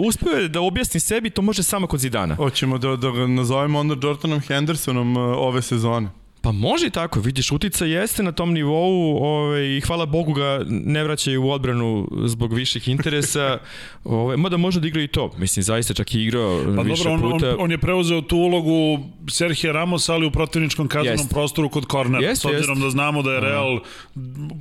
[0.06, 2.34] Uspeo je da objasni sebi, to može samo kod Zidana.
[2.34, 6.23] Hoćemo da, da ga nazovemo onda Jordanom Hendersonom uh, ove sezone.
[6.44, 10.60] Pa može i tako, vidiš, utica jeste na tom nivou ovaj, i hvala Bogu ga
[10.66, 13.58] ne vraćaju u odbranu zbog viših interesa,
[14.04, 17.26] ovaj, mada može da igra i to, mislim, zaista čak i igrao Pa više dobro,
[17.26, 17.50] on, puta.
[17.50, 18.98] on, on je preuzeo tu ulogu
[19.30, 21.34] Serhije Ramosa, ali u protivničkom kaznenom Jeste.
[21.34, 22.24] prostoru kod kornera.
[22.26, 22.84] Jeste, S obzirom jeste.
[22.84, 23.80] da znamo da je Real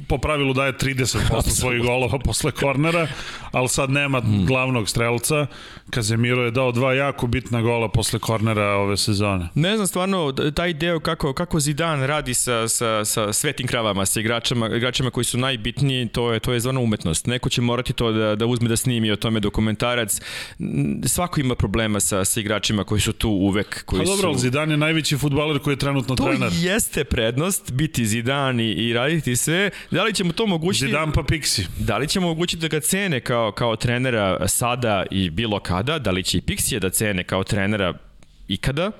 [0.08, 3.08] po pravilu daje 30% svojih golova posle kornera,
[3.52, 4.46] ali sad nema Hmm.
[4.46, 5.48] glavnog strelca.
[5.90, 9.48] Kazemiro je dao dva jako bitna gola posle kornera ove sezone.
[9.56, 14.20] Ne znam stvarno taj deo kako, kako Zidane radi sa, sa, sa svetim kravama, sa
[14.20, 17.28] igračima, igračima koji su najbitniji, to je, to je stvarno umetnost.
[17.28, 20.22] Neko će morati to da, da uzme da snimi o tome dokumentarac.
[21.06, 23.86] Svako ima problema sa, sa igračima koji su tu uvek.
[23.86, 24.42] Koji Pa dobro, ali su...
[24.42, 26.50] Zidane je najveći futbaler koji je trenutno To trener.
[26.56, 29.70] jeste prednost, biti Zidan i, i raditi sve.
[29.92, 30.86] Da li ćemo to omogućiti?
[30.86, 31.66] Zidan pa Pixi.
[31.80, 36.00] Da li ćemo omogućiti da ga cene kao, kao trenera sada i bilo kada?
[36.00, 37.94] Da li će i Pixije da cene kao trenera
[38.48, 38.92] ikada?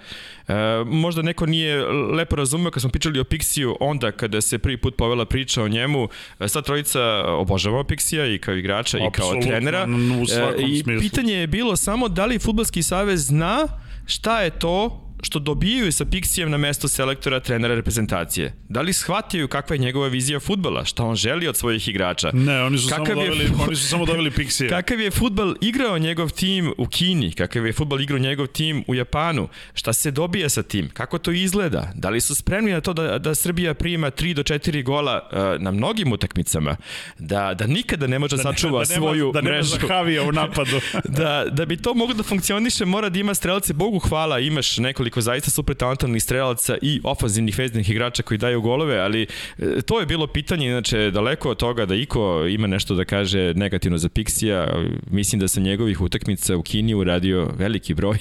[0.48, 0.54] E,
[0.86, 4.96] možda neko nije lepo razumeo kad smo pričali o Pixiju onda kada se prvi put
[4.96, 6.08] povela priča o njemu.
[6.40, 9.88] E, Sad trojica obožavamo Pixija i kao igrača i kao trenera.
[10.22, 11.02] u svakom E, I smislu.
[11.02, 13.68] pitanje je bilo samo da li Futbolski savez zna
[14.06, 18.54] šta je to što dobijaju sa Pixijem na mesto selektora trenera reprezentacije.
[18.70, 22.32] Da li shvataju kakva je njegova vizija futbala, šta on želi od svojih igrača?
[22.34, 24.70] Ne, oni su, samo Kakav je doveli, oni su samo doveli Pixija.
[24.70, 27.32] Kakav je futbal igrao njegov tim u Kini?
[27.32, 29.48] Kakav je futbal igrao njegov tim u Japanu?
[29.74, 30.90] Šta se dobija sa tim?
[30.90, 31.92] Kako to izgleda?
[31.96, 35.62] Da li su spremni na to da, da Srbija prima 3 do 4 gola uh,
[35.62, 36.76] na mnogim utakmicama?
[37.20, 39.78] Da, da nikada ne može da sačuva da nema, svoju da nema mrežu?
[39.82, 40.80] Zahavija u napadu.
[41.20, 43.74] da, da bi to moglo da funkcioniše, mora da ima strelce.
[43.74, 49.00] Bogu hvala, imaš nekoliko zaista super talentovanih strelaca i ofanzivnih veznih igrača koji daju golove,
[49.00, 53.06] ali e, to je bilo pitanje, inače daleko od toga da Iko ima nešto da
[53.06, 54.88] kaže negativno za Pixija.
[55.12, 58.18] Mislim da sam njegovih utakmica u Kini uradio veliki broj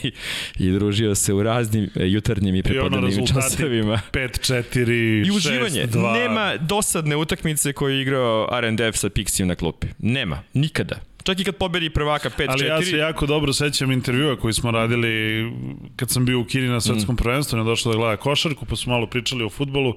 [0.58, 4.00] i družio se u raznim e, jutarnjim i prepodnevnim rezultati časovima.
[4.12, 5.86] 5-4, I uživanje.
[5.86, 6.12] 6-2.
[6.12, 9.86] Nema dosadne utakmice koju je igrao RNDF sa Pixijem na klupi.
[9.98, 10.42] Nema.
[10.54, 11.11] Nikada.
[11.22, 12.46] Čak i kad pobedi prvaka 5-4.
[12.48, 15.52] Ali ja se jako dobro sećam intervjua koji smo radili
[15.96, 17.16] kad sam bio u Kini na svetskom mm.
[17.16, 19.94] prvenstvu, ne došao da gleda košarku, pa smo malo pričali o futbolu.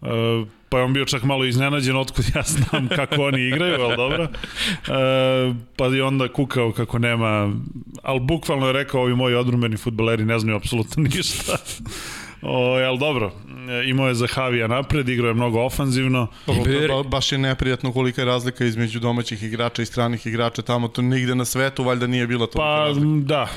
[0.00, 0.08] Uh,
[0.68, 4.22] pa je on bio čak malo iznenađen otkud ja znam kako oni igraju, ali dobro.
[4.22, 7.52] Uh, pa je onda kukao kako nema,
[8.02, 11.56] ali bukvalno je rekao ovi moji odrumeni futboleri ne znaju apsolutno ništa.
[12.42, 13.32] O, ali dobro,
[13.86, 16.26] imao je Zahavija napred, igrao je mnogo ofanzivno.
[16.46, 21.02] Ba, baš je neprijatno kolika je razlika između domaćih igrača i stranih igrača tamo, to
[21.02, 22.58] nigde na svetu valjda nije bilo to.
[22.58, 22.88] Pa
[23.22, 23.48] da,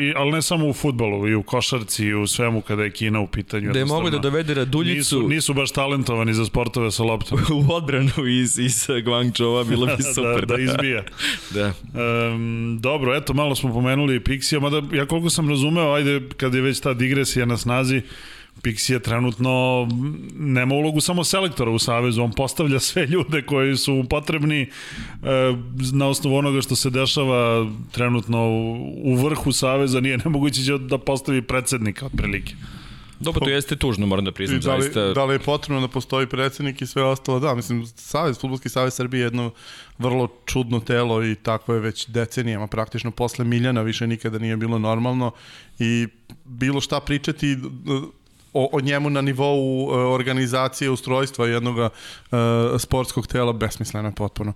[0.00, 3.20] I, ali ne samo u futbolu, i u košarci i u svemu kada je Kina
[3.20, 3.72] u pitanju.
[3.72, 5.16] Da je mogu da dovede Raduljicu...
[5.16, 7.38] Nisu, nisu baš talentovani za sportove sa loptom.
[7.68, 10.46] u odbranu iz, iz Guangzhou-a bilo bi da, super.
[10.46, 11.02] da, da izbija.
[11.50, 11.72] da.
[12.32, 16.60] Um, dobro, eto, malo smo pomenuli Pixija, mada ja koliko sam razumeo, ajde, kad je
[16.60, 18.02] već ta digresija na snazi,
[18.62, 19.88] Pixija trenutno
[20.38, 24.68] nema ulogu samo selektora u Savezu, on postavlja sve ljude koji su potrebni e,
[25.92, 28.48] na osnovu onoga što se dešava trenutno
[29.04, 32.54] u vrhu Saveza, nije nemoguće da postavi predsednika otprilike.
[33.20, 34.60] Dobro, to jeste tužno, moram da priznam.
[34.60, 35.00] da li, zaista...
[35.00, 37.40] da li je potrebno da postoji predsednik i sve ostalo?
[37.40, 39.50] Da, mislim, Savez, Futbolski savez Srbije je jedno
[39.98, 44.78] vrlo čudno telo i tako je već decenijama, praktično posle Miljana više nikada nije bilo
[44.78, 45.30] normalno
[45.78, 46.06] i
[46.44, 47.56] bilo šta pričati
[48.54, 51.90] o, o njemu na nivou uh, organizacije, ustrojstva jednog uh,
[52.78, 54.52] sportskog tela besmisleno je potpuno.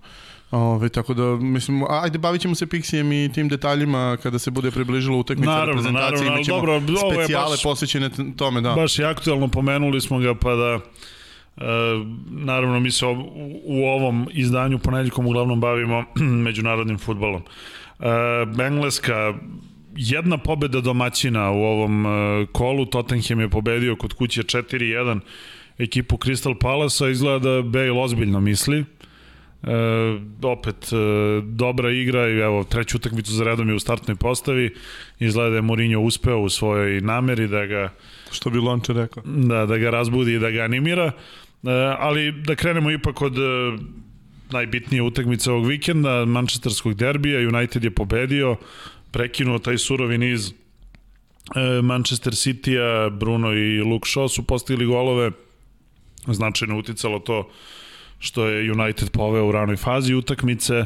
[0.51, 4.71] Ove, tako da, mislim, ajde, bavit ćemo se Pixijem i tim detaljima kada se bude
[4.71, 6.29] približila utakmica naravno, reprezentacije.
[6.29, 6.81] Naravno, dobro,
[7.13, 8.73] specijale baš, posvećene tome, da.
[8.73, 10.79] Baš je aktualno, pomenuli smo ga, pa da
[11.59, 11.65] E,
[12.29, 13.11] naravno, mi se u,
[13.63, 16.03] u ovom izdanju ponedjeljkom uglavnom bavimo
[16.45, 17.41] međunarodnim futbolom.
[17.99, 19.33] E, Engleska
[19.99, 22.11] jedna pobeda domaćina u ovom uh,
[22.51, 25.19] kolu, Tottenham je pobedio kod kuće 4-1
[25.77, 28.85] ekipu Crystal Palace-a, izgleda da Bale ozbiljno misli.
[29.63, 29.71] E,
[30.43, 30.95] opet e,
[31.43, 34.75] dobra igra i evo treću utakmicu za redom je u startnoj postavi.
[35.19, 37.93] Izgleda da je Mourinho uspeo u svojoj nameri da ga
[38.31, 39.23] što bi Lonče rekao.
[39.25, 41.05] Da, da ga razbudi i da ga animira.
[41.05, 41.13] E,
[41.99, 43.77] ali da krenemo ipak od e,
[44.51, 47.47] najbitnije utakmice ovog vikenda Manchesterskog derbija.
[47.47, 48.55] United je pobedio
[49.11, 50.53] prekinuo taj surovi niz e,
[51.81, 55.31] Manchester City-a, Bruno i Luke Shaw su postigli golove,
[56.27, 57.49] značajno uticalo to
[58.19, 60.85] što je United poveo u ranoj fazi utakmice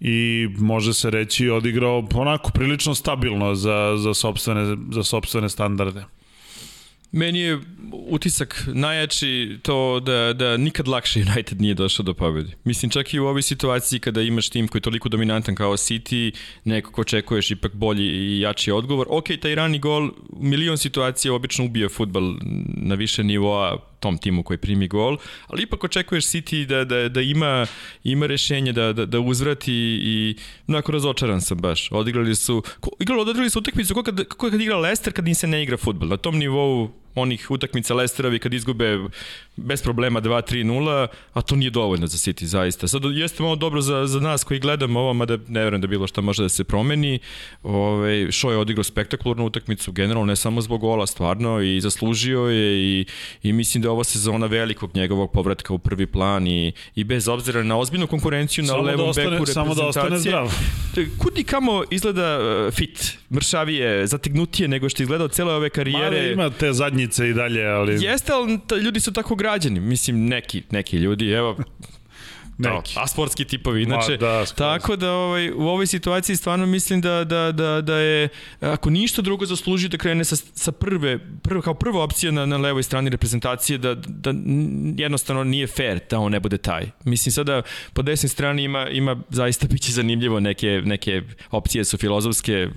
[0.00, 6.04] i može se reći odigrao onako prilično stabilno za, za, sobstvene, za sobstvene standarde.
[7.12, 7.58] Meni je
[7.92, 12.52] utisak najjači to da, da nikad lakše United nije došao do pobjede.
[12.64, 16.34] Mislim, čak i u ovoj situaciji kada imaš tim koji je toliko dominantan kao City,
[16.64, 19.06] neko ko očekuješ ipak bolji i jači odgovor.
[19.10, 22.34] Ok, taj rani gol, milion situacija obično ubije futbal
[22.76, 27.20] na više nivoa, tom timu koji primi gol, ali ipak očekuješ City da, da, da
[27.20, 27.66] ima,
[28.04, 30.36] ima rešenje da, da, da uzvrati i
[30.68, 31.88] onako razočaran sam baš.
[31.92, 32.62] Odigrali su,
[32.98, 35.76] igrali, odigrali su utakmicu kako kad, kako kad igra Leicester kad im se ne igra
[35.76, 36.08] futbol.
[36.08, 38.98] Na tom nivou onih utakmica Lesterovi kad izgube
[39.56, 42.88] bez problema 2-3-0, a to nije dovoljno za City zaista.
[42.88, 46.06] Sad jeste malo dobro za, za nas koji gledamo ovo, mada ne verujem da bilo
[46.06, 47.18] šta može da se promeni.
[47.62, 52.40] Ove, ovaj, Šo je odigrao spektakularnu utakmicu, generalno ne samo zbog gola, stvarno i zaslužio
[52.40, 53.04] je i,
[53.42, 57.28] i mislim da je ova sezona velikog njegovog povratka u prvi plan i, i bez
[57.28, 59.64] obzira na ozbiljnu konkurenciju na samo da levom da ostane, beku reprezentacije.
[59.64, 60.52] Samo da ostane zdrav.
[61.22, 66.20] Kudi kamo izgleda uh, fit, mršavije, zategnutije nego što je izgledao cele ove karijere.
[66.20, 66.72] Mali ima te
[67.10, 68.04] zadnjice i dalje, ali...
[68.04, 69.80] Jeste, ali ljudi su tako građani.
[69.80, 71.56] Mislim, neki, neki ljudi, evo,
[72.68, 72.94] neki.
[72.96, 74.10] a sportski tipovi inače.
[74.10, 78.28] Ma, da, tako da ovaj, u ovoj situaciji stvarno mislim da, da, da, da je,
[78.60, 82.56] ako ništa drugo zaslužio da krene sa, sa prve, prve, kao prva opcija na, na
[82.56, 84.34] levoj strani reprezentacije, da, da
[84.96, 86.90] jednostavno nije fair da on ne bude taj.
[87.04, 92.68] Mislim sada po desnoj strani ima, ima zaista biće zanimljivo neke, neke opcije su filozofske,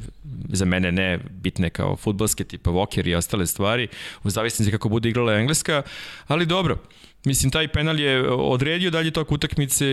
[0.49, 3.87] za mene ne bitne kao futbolske, tipa Walker i ostale stvari,
[4.23, 5.81] u zavisnosti kako bude igrala Engleska,
[6.27, 6.77] ali dobro,
[7.25, 9.85] Mislim, taj penal je odredio dalje tok utakmice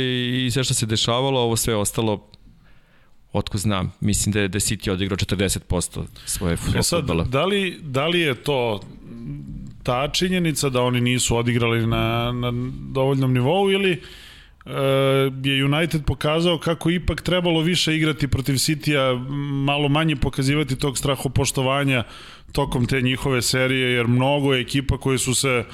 [0.47, 2.31] i sve što se dešavalo, ovo sve ostalo
[3.33, 7.25] otko znam, mislim da je, da je City odigrao 40% svoje e sad, futbola.
[7.25, 8.81] Da li, da li je to
[9.83, 12.53] ta činjenica da oni nisu odigrali na, na
[12.93, 14.73] dovoljnom nivou ili uh,
[15.45, 19.15] je United pokazao kako ipak trebalo više igrati protiv City-a,
[19.65, 22.05] malo manje pokazivati tog strahopoštovanja
[22.53, 25.65] tokom te njihove serije, jer mnogo je ekipa koje su se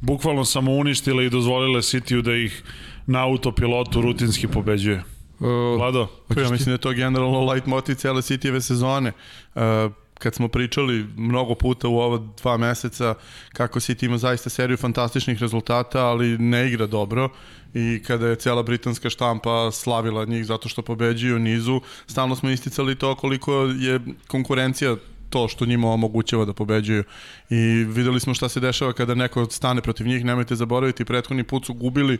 [0.00, 2.62] bukvalno samo uništile i dozvolile City-u da ih
[3.06, 5.02] na autopilotu rutinski pobeđuje.
[5.40, 6.06] Uh, Vlado?
[6.28, 9.12] Pa ja mislim da je to generalno light motiv cele City-eve sezone.
[9.54, 9.62] Uh,
[10.18, 13.14] kad smo pričali mnogo puta u ova dva meseca
[13.52, 17.28] kako City ima zaista seriju fantastičnih rezultata, ali ne igra dobro
[17.74, 22.94] i kada je cela britanska štampa slavila njih zato što pobeđuju nizu, stalno smo isticali
[22.94, 24.96] to koliko je konkurencija
[25.30, 27.04] to što njima omogućava da pobeđuju.
[27.50, 31.66] I videli smo šta se dešava kada neko stane protiv njih, nemojte zaboraviti, prethodni put
[31.66, 32.18] su gubili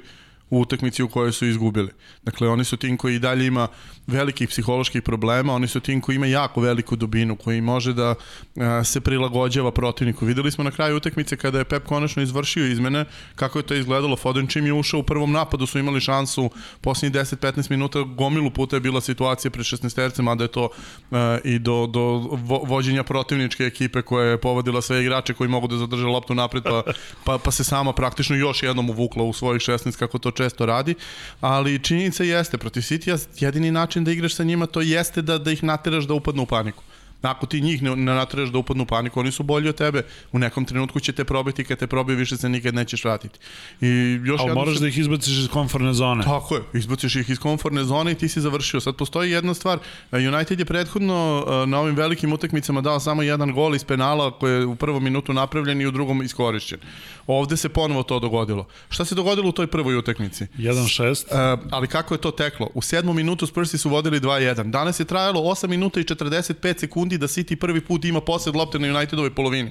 [0.51, 1.91] u utakmici u kojoj su izgubili.
[2.23, 3.69] Dakle, oni su tim koji i dalje ima
[4.07, 8.15] velikih psiholoških problema, oni su tim koji ima jako veliku dubinu, koji može da
[8.57, 10.27] a, se prilagođava protivniku.
[10.27, 13.05] Videli smo na kraju utakmice kada je Pep konačno izvršio izmene,
[13.35, 14.17] kako je to izgledalo.
[14.17, 18.77] Foden čim je ušao u prvom napadu su imali šansu posljednjih 10-15 minuta, gomilu puta
[18.77, 20.69] je bila situacija pred 16 terce, mada je to
[21.11, 25.67] a, i do, do vo, vođenja protivničke ekipe koja je povodila sve igrače koji mogu
[25.67, 26.83] da zadrže loptu napred, pa,
[27.25, 30.95] pa, pa se sama praktično još jednom uvukla u svojih 16 kako to često radi,
[31.41, 35.51] ali činjenica jeste, protiv City jedini način da igraš sa njima to jeste da, da
[35.53, 36.83] ih nateraš da upadnu u paniku.
[37.23, 40.03] Ako ti njih ne, ne nateraš da upadnu u paniku, oni su bolji od tebe.
[40.33, 43.39] U nekom trenutku će te probiti, kad te probije više se nikad nećeš vratiti.
[43.81, 44.81] I još Ali moraš se...
[44.81, 46.25] da ih izbaciš iz komfortne zone.
[46.25, 48.81] Tako je, izbaciš ih iz komfortne zone i ti si završio.
[48.81, 49.79] Sad postoji jedna stvar,
[50.13, 54.67] United je prethodno na ovim velikim utakmicama dao samo jedan gol iz penala koji je
[54.67, 56.79] u prvom minutu napravljen i u drugom iskorišćen.
[57.27, 58.67] Ovde se ponovo to dogodilo.
[58.89, 60.47] Šta se dogodilo u toj prvoj utakmici?
[60.59, 61.55] 1-6.
[61.55, 62.71] Uh, ali kako je to teklo?
[62.75, 64.71] U sedmom minutu Spursi su vodili 2-1.
[64.71, 68.79] Danas je trajalo 8 minuta i 45 sekundi da City prvi put ima posed lopte
[68.79, 69.71] na Unitedovoj polovini.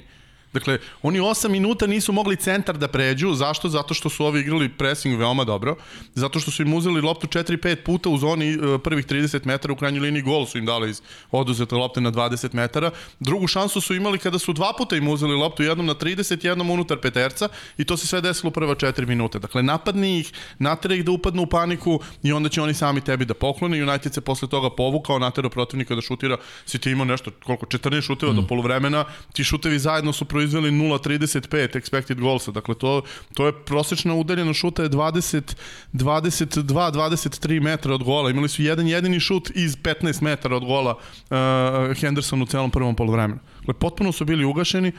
[0.56, 3.34] Dakle, oni 8 minuta nisu mogli centar da pređu.
[3.34, 3.68] Zašto?
[3.68, 5.76] Zato što su ovi igrali pressing veoma dobro.
[6.14, 9.72] Zato što su im uzeli loptu 4-5 puta u zoni e, prvih 30 metara.
[9.72, 12.90] U krajnjoj liniji gol su im dali iz oduzete lopte na 20 metara.
[13.20, 16.70] Drugu šansu su imali kada su dva puta im uzeli loptu, jednom na 30, jednom
[16.70, 19.38] unutar peterca i to se sve desilo prva 4 minuta.
[19.38, 23.24] Dakle, napadni ih, natera ih da upadnu u paniku i onda će oni sami tebi
[23.24, 23.82] da poklone.
[23.82, 26.36] United se posle toga povukao, natera protivnika da šutira.
[26.66, 28.36] Si ti imao nešto, koliko, 14 šuteva mm.
[28.36, 29.04] do poluvremena.
[29.32, 32.50] Ti šutevi zajedno su proizveli 0.35 expected goalsa.
[32.50, 33.02] Dakle, to,
[33.34, 35.56] to je prosečna udaljena šuta je 20,
[35.92, 38.30] 22, 23 metra od gola.
[38.30, 42.94] Imali su jedan jedini šut iz 15 metara od gola uh, Henderson u celom prvom
[42.94, 43.40] polovremenu.
[43.58, 44.92] Dakle, potpuno su bili ugašeni,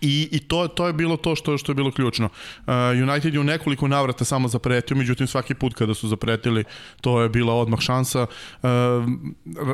[0.00, 2.26] I, i to, to je bilo to što, što je bilo ključno.
[2.26, 2.72] Uh,
[3.08, 6.64] United je u nekoliko navrata samo zapretio, međutim svaki put kada su zapretili,
[7.00, 8.26] to je bila odmah šansa.
[8.62, 8.68] Uh,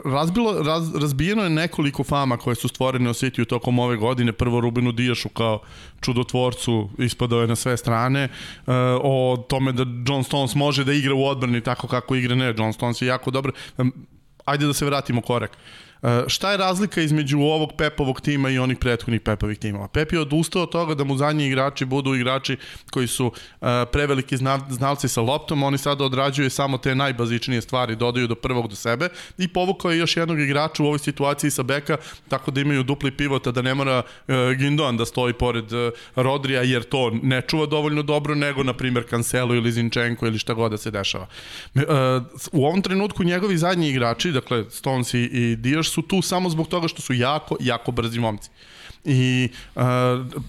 [0.05, 4.33] razbilo, raz, razbijeno je nekoliko fama koje su stvorene u City u tokom ove godine.
[4.33, 5.61] Prvo Rubinu Dijašu kao
[6.01, 8.25] čudotvorcu ispadao je na sve strane.
[8.25, 12.55] Uh, o tome da John Stones može da igra u odbrani tako kako igra ne.
[12.59, 13.53] John Stones je jako dobar.
[13.79, 13.93] Um,
[14.45, 15.51] ajde da se vratimo korak.
[15.51, 15.86] Uh,
[16.27, 19.89] šta je razlika između ovog Pepovog tima i onih prethodnih Pepovih timova?
[19.89, 22.57] Pep je odustao od toga da mu zadnji igrači budu igrači
[22.91, 24.37] koji su uh, preveliki
[24.69, 29.09] znalci sa loptom, oni sada odrađuju samo te najbazičnije stvari, dodaju do prvog do sebe
[29.39, 31.97] i povukao je još jednog igrača u ovoj situaciji sa beka,
[32.29, 35.65] tako da imaju dupli pivota, da ne mora uh, Gindoan da stoji pored
[36.17, 40.55] Rodrija, jer to ne čuva dovoljno dobro, nego, na primjer, Cancelo ili Zinčenko ili šta
[40.55, 41.27] god da se dešava.
[42.53, 45.57] U ovom trenutku njegovi zadnji igrači, dakle Stones i, i
[45.87, 48.51] Diaz, su tu samo zbog toga što su jako, jako brzi momci
[49.07, 49.83] i uh,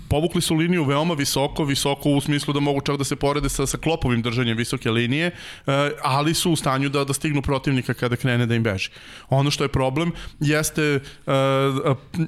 [0.10, 3.66] povukli su liniju veoma visoko, visoko u smislu da mogu čak da se porede sa,
[3.66, 8.16] sa klopovim držanjem visoke linije, uh, ali su u stanju da, da stignu protivnika kada
[8.16, 8.90] krene da im beži.
[9.30, 11.34] Ono što je problem jeste uh,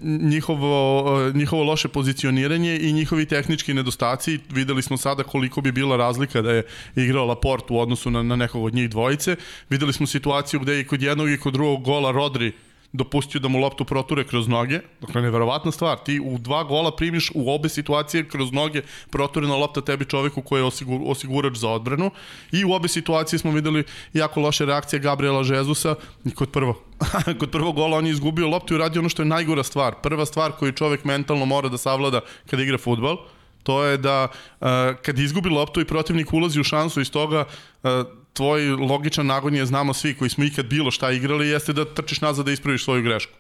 [0.04, 4.40] njihovo, uh, njihovo loše pozicioniranje i njihovi tehnički nedostaci.
[4.50, 6.64] Videli smo sada koliko bi bila razlika da je
[6.96, 9.36] igrao Laporte u odnosu na, na nekog od njih dvojice.
[9.70, 12.52] Videli smo situaciju gde i kod jednog i kod drugog gola Rodri
[12.94, 14.80] dopustio da mu loptu proture kroz noge.
[15.02, 15.98] Dakle, neverovatna stvar.
[15.98, 20.60] Ti u dva gola primiš u obe situacije kroz noge proturena lopta tebi čoveku koji
[20.60, 22.12] je osigur, osigurač za odbranu.
[22.52, 26.82] I u obe situacije smo videli jako loše reakcije Gabriela Žezusa i kod prvo.
[27.40, 29.96] kod prvog gola on je izgubio loptu i uradio ono što je najgora stvar.
[30.04, 33.18] Prva stvar koju čovek mentalno mora da savlada kada igra futbal,
[33.64, 34.28] to je da
[34.60, 34.68] uh,
[35.06, 37.46] kad izgubi loptu i protivnik ulazi u šansu iz toga,
[37.84, 37.90] uh,
[38.40, 42.22] tvoj logičan nagon je, znamo svi koji smo ikad bilo šta igrali, jeste da trčiš
[42.22, 43.34] nazad da ispraviš svoju grešku.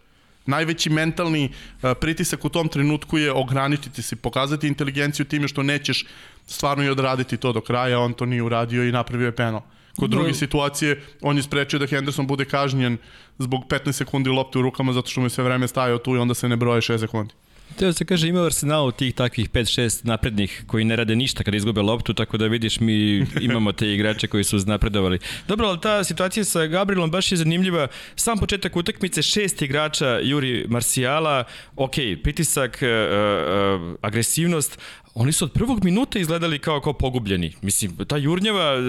[0.46, 6.06] Najveći mentalni uh, pritisak u tom trenutku je ograničiti se, pokazati inteligenciju time što nećeš
[6.48, 9.62] stvarno i odraditi to do kraja, on to nije uradio i napravio je penal.
[10.00, 12.98] Kod druge situacije, on je sprečio da Henderson bude kažnjen
[13.38, 16.20] zbog 15 sekundi lopte u rukama zato što mu je sve vreme stajao tu i
[16.20, 17.34] onda se ne broje 6 sekundi.
[17.78, 21.82] Teo se kaže ima Arsenalu tih takvih 5-6 naprednih koji ne rade ništa kada izgube
[21.82, 25.20] loptu, tako da vidiš mi imamo te igrače koji su napredovali.
[25.48, 27.88] Dobro, ali ta situacija sa Gabrielom baš je zanimljiva.
[28.16, 31.44] Sam početak utakmice, šest igrača Juri Marsijala,
[31.76, 34.80] ok, pritisak, uh, uh, agresivnost,
[35.14, 37.54] oni su od prvog minuta izgledali kao kao pogubljeni.
[37.62, 38.80] Mislim, ta jurnjava e,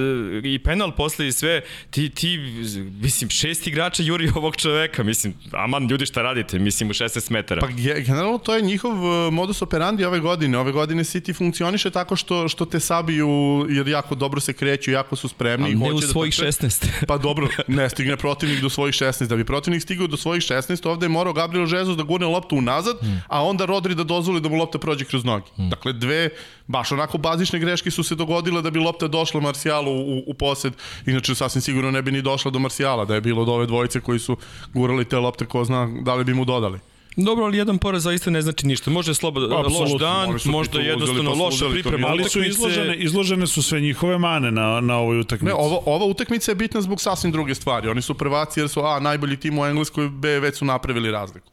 [0.45, 2.39] i penal posle i sve, ti, ti
[3.03, 7.61] mislim, šest igrača juri ovog čoveka, mislim, aman, ljudi šta radite, mislim, u 16 metara.
[7.61, 7.67] Pa
[8.01, 10.59] generalno to je njihov e, modus operandi ove godine.
[10.59, 13.29] Ove godine City funkcioniše tako što, što te sabiju,
[13.69, 15.71] jer jako dobro se kreću, jako su spremni.
[15.71, 16.87] A ne u da svojih da 16.
[17.09, 19.27] pa dobro, ne stigne protivnik do svojih 16.
[19.27, 22.57] Da bi protivnik stigao do svojih 16, ovde je morao Gabriel Jesus da gurne loptu
[22.57, 23.23] unazad, hmm.
[23.29, 25.47] a onda Rodri da dozvoli da mu lopta prođe kroz noge.
[25.57, 25.71] Hmm.
[25.71, 26.20] Dakle, dve
[26.67, 30.73] baš onako bazične greške su se dogodile da bi lopta došla Marcijalu u, u posed.
[31.07, 34.01] Inače, sasvim sigurno ne bi ni došla do Marcijala, da je bilo od ove dvojice
[34.01, 34.37] koji su
[34.75, 36.79] gurali te lopte, ko zna da li bi mu dodali.
[37.17, 38.91] Dobro, ali jedan poraz zaista ne znači ništa.
[38.91, 43.81] Može slobodno loš dan, možda jednostavno pa loša priprema Ali su izložene, izložene su sve
[43.81, 45.45] njihove mane na, na ovoj utakmici.
[45.45, 47.89] Ne, ovo, ova utakmica je bitna zbog sasvim druge stvari.
[47.89, 51.51] Oni su prvaci jer su A, najbolji tim u Engleskoj, B, već su napravili razliku.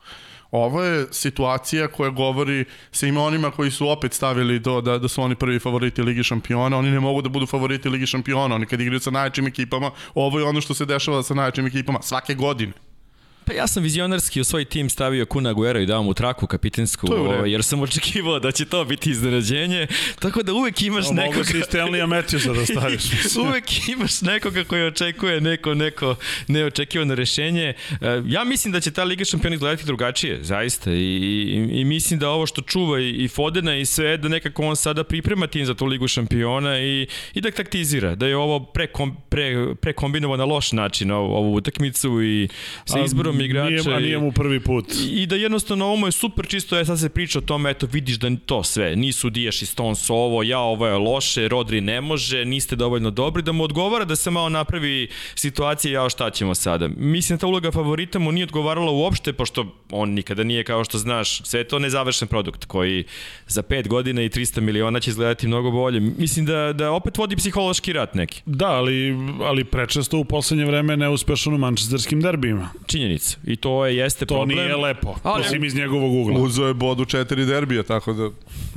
[0.51, 5.07] Ovo je situacija koja govori sa ima onima koji su opet stavili to da, da
[5.07, 6.77] su oni prvi favoriti Ligi šampiona.
[6.77, 8.55] Oni ne mogu da budu favoriti Ligi šampiona.
[8.55, 12.01] Oni kad igraju sa najjačim ekipama, ovo je ono što se dešava sa najjačim ekipama
[12.01, 12.73] svake godine.
[13.47, 17.07] Pa ja sam vizionarski u svoj tim stavio Kuna Guero i dao mu traku kapitensku,
[17.45, 19.87] jer sam očekivao da će to biti iznenađenje,
[20.19, 21.37] tako da uvek imaš no, nekoga...
[21.37, 23.03] Mogu si Stanleya Matthewsa da staviš.
[23.47, 26.15] uvek imaš nekoga koji očekuje neko, neko
[26.47, 27.73] neočekivano rešenje.
[28.01, 32.19] E, ja mislim da će ta Liga šampiona izgledati drugačije, zaista, i, i, i mislim
[32.19, 35.65] da ovo što čuva i, i Fodena i sve, da nekako on sada priprema tim
[35.65, 40.53] za tu Ligu šampiona i, i da taktizira, da je ovo prekom, pre, prekombinovano na
[40.53, 42.47] loš način ovu, ovu utakmicu i
[42.85, 43.89] sa izborom imam igrače.
[43.89, 44.85] Nije, a nije mu prvi put.
[44.93, 47.87] I, I da jednostavno ovo je super čisto, je sad se priča o tome, eto
[47.91, 52.01] vidiš da to sve, nisu Dijaš i Stones ovo, ja ovo je loše, Rodri ne
[52.01, 56.55] može, niste dovoljno dobri, da mu odgovara da se malo napravi situacija, ja šta ćemo
[56.55, 56.87] sada.
[56.87, 60.97] Mislim da ta uloga favorita mu nije odgovarala uopšte, pošto on nikada nije, kao što
[60.97, 63.03] znaš, sve to nezavršen produkt koji
[63.47, 65.99] za 5 godina i 300 miliona će izgledati mnogo bolje.
[65.99, 68.41] Mislim da, da opet vodi psihološki rat neki.
[68.45, 72.69] Da, ali, ali prečesto u poslednje vreme neuspešan u mančesterskim derbijima.
[72.87, 74.57] Činjenica I to je jeste to problem.
[74.57, 76.39] To nije lepo, ali, osim iz njegovog ugla.
[76.39, 78.29] Uzo je bod u četiri derbija, tako da...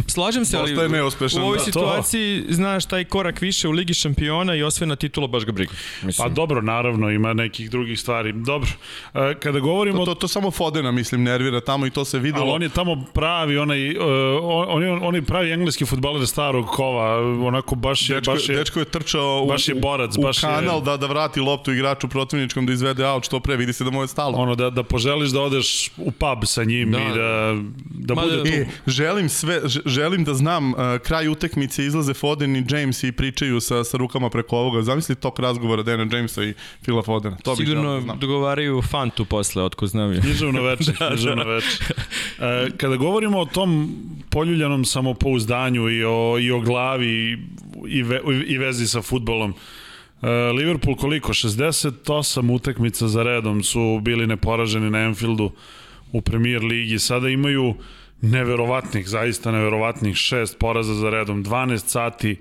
[0.07, 1.64] Slažem se, ali u ovoj da.
[1.64, 2.55] situaciji, to...
[2.55, 5.72] znaš, taj korak više u Ligi šampiona i osvena titula baš ga briga.
[6.03, 6.28] Mislim.
[6.28, 8.32] Pa dobro, naravno, ima nekih drugih stvari.
[8.32, 8.70] Dobro,
[9.14, 9.98] e, kada govorimo...
[9.98, 12.44] To, to, to samo Fodena, mislim, nervira tamo i to se videlo.
[12.44, 14.05] Ali on je tamo pravi, onaj, uh,
[14.42, 18.16] on, on, on je pravi engleski futbaler starog kova, onako baš je...
[18.16, 20.96] Dečko, baš je, dečko je trčao baš je borac, u, baš u kanal je, da,
[20.96, 24.09] da vrati loptu igraču protivničkom da izvede out što pre, vidi se da mu je
[24.09, 26.99] stalo ono da da poželiš da odeš u pub sa njim da.
[26.99, 27.57] i da
[27.91, 28.51] da Ma, bude da, tu.
[28.51, 33.61] E, želim sve želim da znam uh, kraj utakmice izlaze Foden i James i pričaju
[33.61, 34.82] sa sa rukama preko ovoga.
[34.82, 37.36] Zamisli tok razgovora Dana Jamesa i Phila Fodena.
[37.36, 40.20] To Sigurno da dogovaraju fantu posle, otko znam.
[40.20, 41.51] Književno veče, da, književno da.
[41.51, 41.84] veče.
[42.38, 43.97] Uh, kada govorimo o tom
[44.30, 47.38] poljuljanom samopouzdanju i o, i o glavi
[47.86, 49.80] i, ve, i vezi sa futbolom, E,
[50.56, 51.32] Liverpool koliko?
[51.32, 55.50] 68 utakmica za redom su bili neporaženi na Anfieldu
[56.12, 56.98] u premier ligi.
[56.98, 57.74] Sada imaju
[58.20, 61.44] neverovatnih, zaista neverovatnih šest poraza za redom.
[61.44, 62.36] 12 sati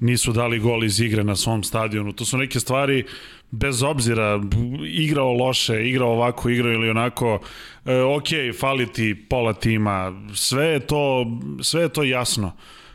[0.00, 2.12] nisu dali gol iz igre na svom stadionu.
[2.12, 3.04] To su neke stvari
[3.50, 4.40] bez obzira
[4.86, 7.40] igrao loše, igrao ovako, igrao ili onako,
[7.84, 8.28] e, ok,
[8.60, 11.26] fali ti pola tima, sve je to,
[11.62, 12.52] sve je to jasno.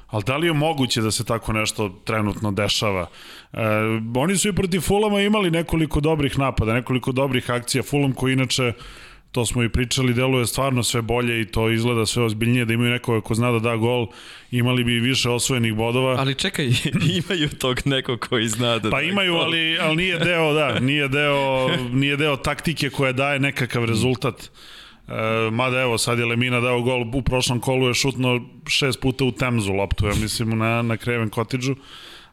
[0.08, 3.08] Ali da li je moguće da se tako nešto trenutno dešava?
[3.54, 3.60] E,
[4.16, 7.84] oni su i protiv Fulama imali nekoliko dobrih napada, nekoliko dobrih akcija.
[7.84, 8.74] Fulam koji inače
[9.32, 12.92] to smo i pričali, deluje stvarno sve bolje i to izgleda sve ozbiljnije, da imaju
[12.92, 14.08] nekoga ko zna da da gol,
[14.52, 16.16] imali bi više osvojenih bodova.
[16.20, 16.66] Ali čekaj,
[17.24, 19.42] imaju tog nekog koji zna da Pa da imaju, gol.
[19.42, 24.52] ali, ali nije deo, da, nije deo, nije deo taktike koja daje nekakav rezultat.
[25.08, 25.12] E,
[25.52, 29.32] mada evo, sad je Lemina dao gol, u prošlom kolu je šutno šest puta u
[29.32, 31.76] Temzu loptu, ja mislim, na, na Kreven Kotiđu.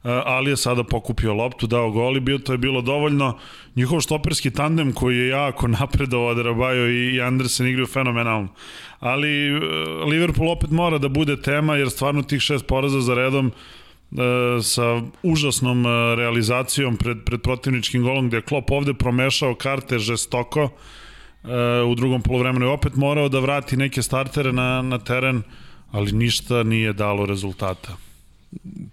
[0.07, 3.39] E, ali je sada pokupio loptu, dao gol i bio, to je bilo dovoljno.
[3.77, 8.49] Njihov štoperski tandem koji je jako napredovao Adebayo i, i Andersen igraju fenomenalno.
[9.01, 9.61] Ali e,
[10.11, 15.03] Liverpool opet mora da bude tema jer stvarno tih šest poraza za redom e, sa
[15.23, 15.87] užasnom
[16.17, 20.69] realizacijom pred, pred protivničkim golom gde je Klopp ovde promešao karte žestoko
[21.91, 25.43] u drugom polovremenu je opet morao da vrati neke startere na, na teren,
[25.91, 28.06] ali ništa nije dalo rezultata.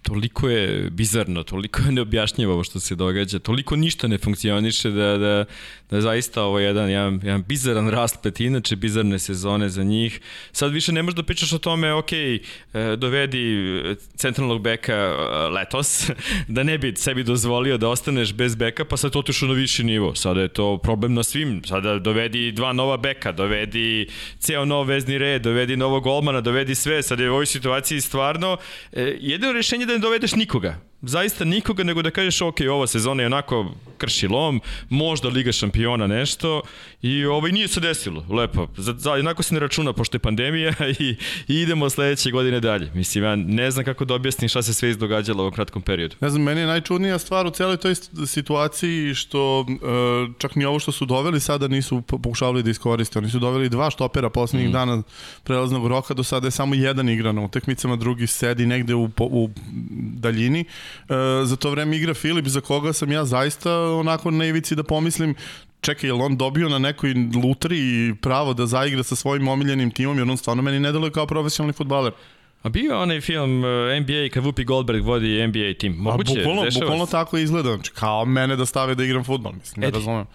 [0.02, 5.18] Toliko je bizarno, toliko je neobjašnjivo ovo što se događa, toliko ništa ne funkcioniše da,
[5.18, 5.44] da,
[5.90, 10.20] da zaista ovo je jedan, jedan, jedan bizaran rasplet, inače bizarne sezone za njih.
[10.52, 12.40] Sad više ne možeš da pričaš o tome, ok, e,
[12.96, 13.82] dovedi
[14.16, 15.14] centralnog beka e,
[15.48, 16.10] letos,
[16.48, 19.84] da ne bi sebi dozvolio da ostaneš bez beka, pa sad to otišu na viši
[19.84, 20.14] nivo.
[20.14, 21.62] Sada je to problem na svim.
[21.64, 24.06] Sada dovedi dva nova beka, dovedi
[24.38, 27.02] ceo nov vezni red, dovedi novog golmana, dovedi sve.
[27.02, 28.56] Sad je u ovoj situaciji stvarno
[28.92, 33.22] e, jedino rešenje da ne dovedeš nikoga zaista nikoga, nego da kažeš ok, ova sezona
[33.22, 36.62] je onako krši lom, možda Liga šampiona nešto
[37.02, 38.68] i ovaj nije se desilo, lepo.
[38.76, 41.16] Za, za, jednako se ne računa pošto je pandemija i,
[41.48, 42.90] i idemo sledeće godine dalje.
[42.94, 46.16] Mislim, ja ne znam kako da objasnim šta se sve izdogađalo u ovom kratkom periodu.
[46.20, 47.94] Ne znam, meni je najčudnija stvar u celoj toj
[48.26, 49.74] situaciji što e,
[50.38, 53.18] čak ni ovo što su doveli sada nisu pokušavali da iskoriste.
[53.18, 54.72] Oni su doveli dva štopera poslednjih mm.
[54.72, 55.02] dana
[55.42, 59.50] prelaznog roka, do sada je samo jedan igra na utekmicama, drugi sedi negde u, u
[59.94, 60.64] daljini
[61.44, 65.34] za to vreme igra Filip, za koga sam ja zaista onako na ivici da pomislim
[65.80, 67.14] čekaj, je on dobio na nekoj
[67.44, 71.26] lutri pravo da zaigra sa svojim omiljenim timom, jer on stvarno meni ne deluje kao
[71.26, 72.12] profesionalni futbaler.
[72.64, 75.96] A bio onaj film uh, NBA kad Whoopi Goldberg vodi NBA tim.
[75.98, 77.74] Moguće, A bukvalno, bukvalno tako izgleda.
[77.74, 80.26] Znači, kao mene da stave da igram futbol, mislim, ne razumem.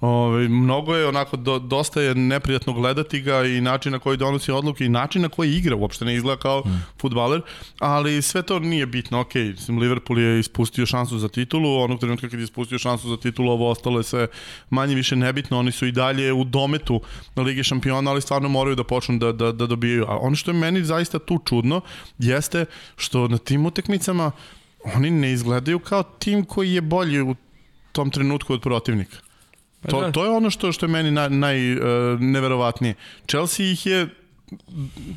[0.00, 4.52] Ove, mnogo je onako, do, dosta je neprijatno gledati ga i način na koji donosi
[4.52, 6.84] odluke i način na koji igra, uopšte ne izgleda kao mm.
[7.00, 7.40] futbaler,
[7.78, 9.20] ali sve to nije bitno.
[9.20, 13.16] Ok, mislim, Liverpool je ispustio šansu za titulu, onog trenutka kad je ispustio šansu za
[13.16, 14.26] titulu, ovo ostalo je sve
[14.70, 17.00] manje više nebitno, oni su i dalje u dometu
[17.34, 20.04] na Ligi šampiona, ali stvarno moraju da počnu da, da, da dobijaju.
[20.08, 21.80] A ono što je meni zaista tu čudno, čudno
[22.18, 22.64] jeste
[22.96, 24.32] što na tim utekmicama
[24.94, 27.34] oni ne izgledaju kao tim koji je bolji u
[27.92, 29.16] tom trenutku od protivnika.
[29.80, 30.12] Pa to, da.
[30.12, 32.94] to je ono što što je meni naj, naj uh, neverovatnije.
[33.28, 34.08] Chelsea ih je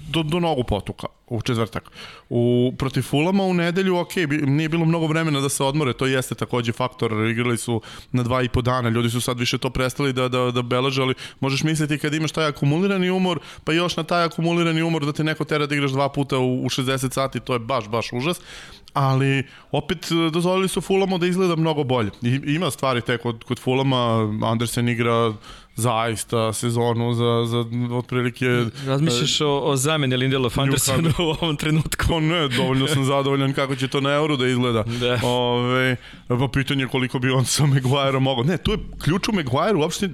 [0.10, 1.92] do, do nogu potuka u četvrtak.
[2.30, 4.16] U, protiv Fulama u nedelju, ok,
[4.46, 8.42] nije bilo mnogo vremena da se odmore, to jeste takođe faktor, igrali su na dva
[8.42, 11.64] i po dana, ljudi su sad više to prestali da, da, da beleže, ali možeš
[11.64, 15.46] misliti kad imaš taj akumulirani umor, pa još na taj akumulirani umor da te neko
[15.46, 18.42] tera da igraš dva puta u, u 60 sati, to je baš, baš užas
[18.94, 22.10] ali opet dozvolili su Fulamo da izgleda mnogo bolje.
[22.22, 25.34] I, ima stvari te kod, kod Fulama, Andersen igra
[25.78, 27.66] zaista sezonu za, za
[27.96, 28.46] otprilike...
[28.86, 32.06] Razmišljaš o, o zameni Lindelof Andersenu u ovom trenutku?
[32.10, 34.84] Pa ne, dovoljno sam zadovoljan kako će to na euro da izgleda.
[34.84, 35.20] Da.
[35.24, 35.96] Ove,
[36.28, 38.44] pa pitanje koliko bi on sa Maguire mogao.
[38.44, 40.10] Ne, tu je ključ u Maguire, uopšte e,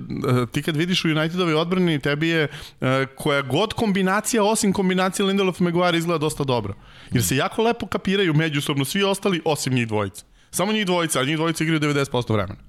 [0.52, 2.48] ti kad vidiš u Unitedove odbrani, tebi je
[2.82, 6.74] e, koja god kombinacija, osim kombinacije Lindelof Maguire izgleda dosta dobro.
[7.12, 10.26] Jer se jako lepo kapiraju međusobno svi ostali, osim njih dvojica.
[10.52, 12.60] Samo njih dvojica, a njih dvojica igraju 90% vremena.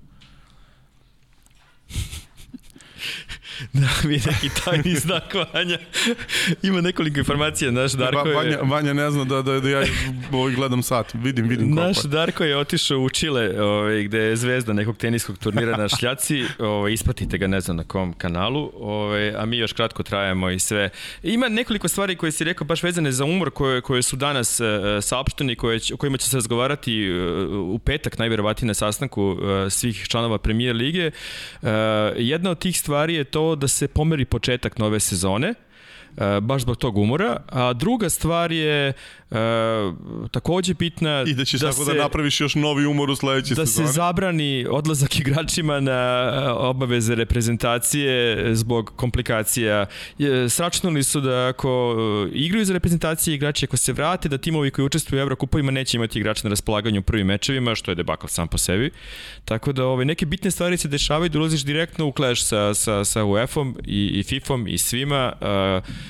[3.72, 5.78] da mi neki tajni znak Vanja.
[6.62, 8.34] Ima nekoliko informacija, naš Darko je...
[8.34, 9.82] Vanja, Vanja ne zna da, da, da ja
[10.32, 11.86] ovaj gledam sat, vidim, vidim koliko.
[11.86, 16.44] Naš Darko je otišao u Čile, ovaj, gde je zvezda nekog teniskog turnira na šljaci,
[16.58, 20.58] ovaj, ispratite ga, ne znam na kom kanalu, ovaj, a mi još kratko trajamo i
[20.58, 20.90] sve.
[21.22, 24.66] Ima nekoliko stvari koje si rekao baš vezane za umor, koje, koje su danas uh,
[25.02, 29.38] saopšteni, koje, o kojima će se razgovarati uh, u petak, najverovatnije na sastanku uh,
[29.70, 31.10] svih članova premijer lige.
[31.62, 31.68] Uh,
[32.16, 35.54] jedna od tih stvari je to da se pomeri početak nove sezone,
[36.16, 37.36] e, baš zbog tog umora.
[37.48, 38.94] A druga stvar je e,
[40.30, 41.24] takođe bitna...
[41.26, 43.66] I da ćeš da tako da se, da napraviš još novi umor u sledeće da
[43.66, 43.86] sezone.
[43.86, 49.86] Da se zabrani odlazak igračima na e, obaveze reprezentacije zbog komplikacija.
[50.48, 51.96] Sračnuli su da ako
[52.28, 55.96] e, igraju za reprezentacije igrači, ako se vrate, da timovi koji učestvuju u Evrokupovima neće
[55.96, 58.90] imati igrača na raspolaganju u prvim mečevima, što je debakal sam po sebi.
[59.44, 63.04] Tako da ove, neke bitne stvari se dešavaju da ulaziš direktno u clash sa, sa,
[63.04, 65.32] sa UEFA-om i, i FIFA-om i svima.
[65.40, 66.03] Uh,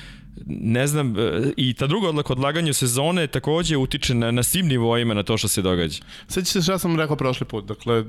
[0.45, 5.13] ne znam, e, i ta druga odlaka odlaganja sezone takođe utiče na, na svim nivoima
[5.13, 6.03] na to što se događa.
[6.27, 8.05] Sveći se šta sam rekao prošli put, dakle, uh,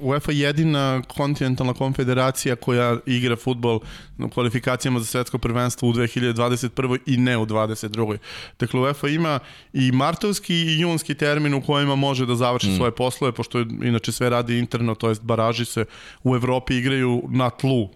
[0.00, 3.80] UEFA je jedina kontinentalna konfederacija koja igra futbol
[4.18, 6.98] na kvalifikacijama za svetsko prvenstvo u 2021.
[7.06, 8.16] i ne u 22.
[8.60, 9.38] Dakle, UEFA ima
[9.72, 12.76] i martovski i junski termin u kojima može da završi mm.
[12.76, 15.84] svoje poslove, pošto inače sve radi interno, to jest baraži se
[16.22, 17.88] u Evropi igraju na tlu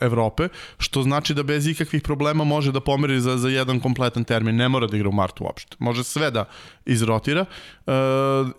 [0.00, 0.48] Evrope,
[0.78, 4.68] što znači da bez ikakvih problema može da pomeri za, za jedan kompletan termin, ne
[4.68, 5.76] mora da igra u martu uopšte.
[5.78, 6.44] Može sve da
[6.86, 7.44] izrotira
[7.86, 7.92] e,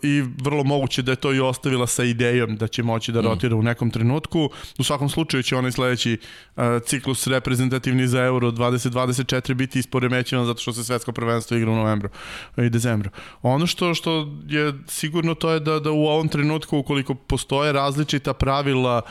[0.03, 3.25] i vrlo moguće da je to i ostavila sa idejom da će moći da mm.
[3.25, 3.59] rotira mm.
[3.59, 4.49] u nekom trenutku.
[4.79, 6.17] U svakom slučaju će onaj sledeći
[6.57, 11.75] e, ciklus reprezentativni za Euro 2024 biti isporemećeno zato što se svetsko prvenstvo igra u
[11.75, 12.09] novembru
[12.57, 13.09] i decembru.
[13.41, 18.33] Ono što što je sigurno to je da da u ovom trenutku ukoliko postoje različita
[18.33, 19.01] pravila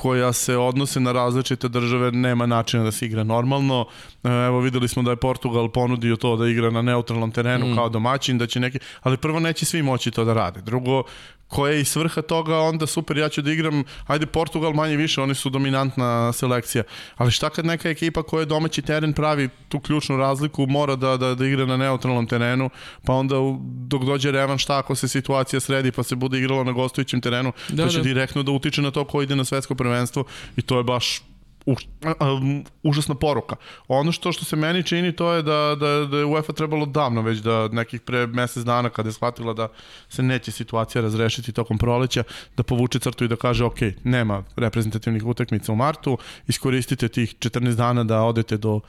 [0.00, 3.86] koja se odnose na različite države nema načina da se igra normalno.
[4.24, 7.74] E, evo videli smo da je Portugal ponudio to da igra na neutralnom terenu mm.
[7.74, 10.60] kao domaćin, da će neki, ali prvo neće svi moći to da rade.
[10.60, 11.02] Drugo,
[11.50, 15.20] koja je i svrha toga, onda super, ja ću da igram, ajde Portugal manje više,
[15.20, 16.82] oni su dominantna selekcija,
[17.16, 21.16] ali šta kad neka ekipa koja je domaći teren pravi tu ključnu razliku, mora da,
[21.16, 22.70] da, da igra na neutralnom terenu,
[23.04, 26.72] pa onda dok dođe revan šta ako se situacija sredi pa se bude igralo na
[26.72, 28.04] gostujućem terenu, da, to će da.
[28.04, 30.24] direktno da utiče na to ko ide na svetsko prvenstvo
[30.56, 31.22] i to je baš
[31.66, 33.56] um, užasna poruka.
[33.88, 37.22] Ono što što se meni čini to je da, da, da je UEFA trebalo davno
[37.22, 39.68] već da nekih pre mesec dana kada je shvatila da
[40.08, 42.22] se neće situacija razrešiti tokom proleća,
[42.56, 47.74] da povuče crtu i da kaže ok, nema reprezentativnih utakmica u martu, iskoristite tih 14
[47.74, 48.80] dana da odete do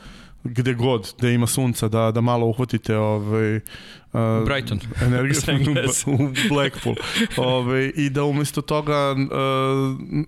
[0.43, 3.61] gde god da ima sunca da da malo uhvatite ovaj uh,
[4.45, 5.41] Brighton energiju
[6.13, 6.17] u
[6.49, 6.95] Blackpool
[7.37, 9.27] ovaj i da umesto toga uh,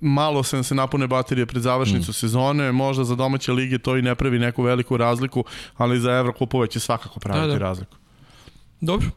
[0.01, 2.14] malo se se napune baterije pred završnicu mm.
[2.14, 5.43] sezone možda za domaće lige to i ne pravi neku veliku razliku
[5.78, 7.59] ali za Evrokupove će svakako praviti da, da.
[7.59, 7.95] razliku
[8.82, 9.07] Dobro.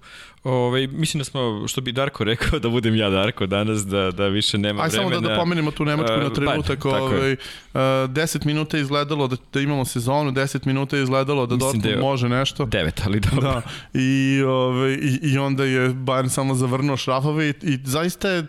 [0.46, 4.10] Ove, ovaj, mislim da smo, što bi Darko rekao, da budem ja Darko danas, da,
[4.10, 5.08] da više nema Aj, vremena.
[5.08, 6.82] Aj samo da, da pomenemo tu Nemačku uh, na trenutak.
[6.82, 7.38] Pa, ovaj, uh,
[7.74, 11.84] 10 minuta je izgledalo da, da imamo sezonu, 10 minuta je izgledalo da mislim Dortmund
[11.84, 12.66] da je može nešto.
[12.66, 13.42] 9, ali dobro.
[13.42, 13.62] Da,
[14.00, 18.46] i, ovaj, i, i onda je Bayern samo zavrnuo šrafove i, i zaista je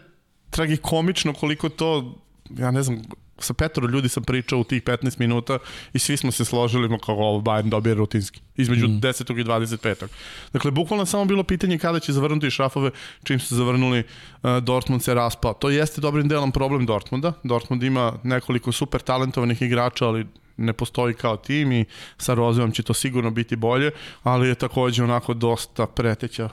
[0.49, 2.15] tragikomično koliko to,
[2.57, 3.01] ja ne znam,
[3.39, 5.57] sa petoro ljudi sam pričao u tih 15 minuta
[5.93, 9.01] i svi smo se složili kao ovo Bayern dobije rutinski između mm.
[9.01, 9.39] 10.
[9.39, 10.07] i 25.
[10.53, 12.91] Dakle, bukvalno samo bilo pitanje kada će zavrnuti šrafove
[13.23, 15.53] čim su zavrnuli uh, Dortmund se raspao.
[15.53, 17.33] To jeste dobrim delom problem Dortmunda.
[17.43, 20.25] Dortmund ima nekoliko super talentovanih igrača, ali
[20.57, 21.85] ne postoji kao tim i
[22.17, 23.91] sa Rozijom će to sigurno biti bolje,
[24.23, 26.49] ali je takođe onako dosta preteća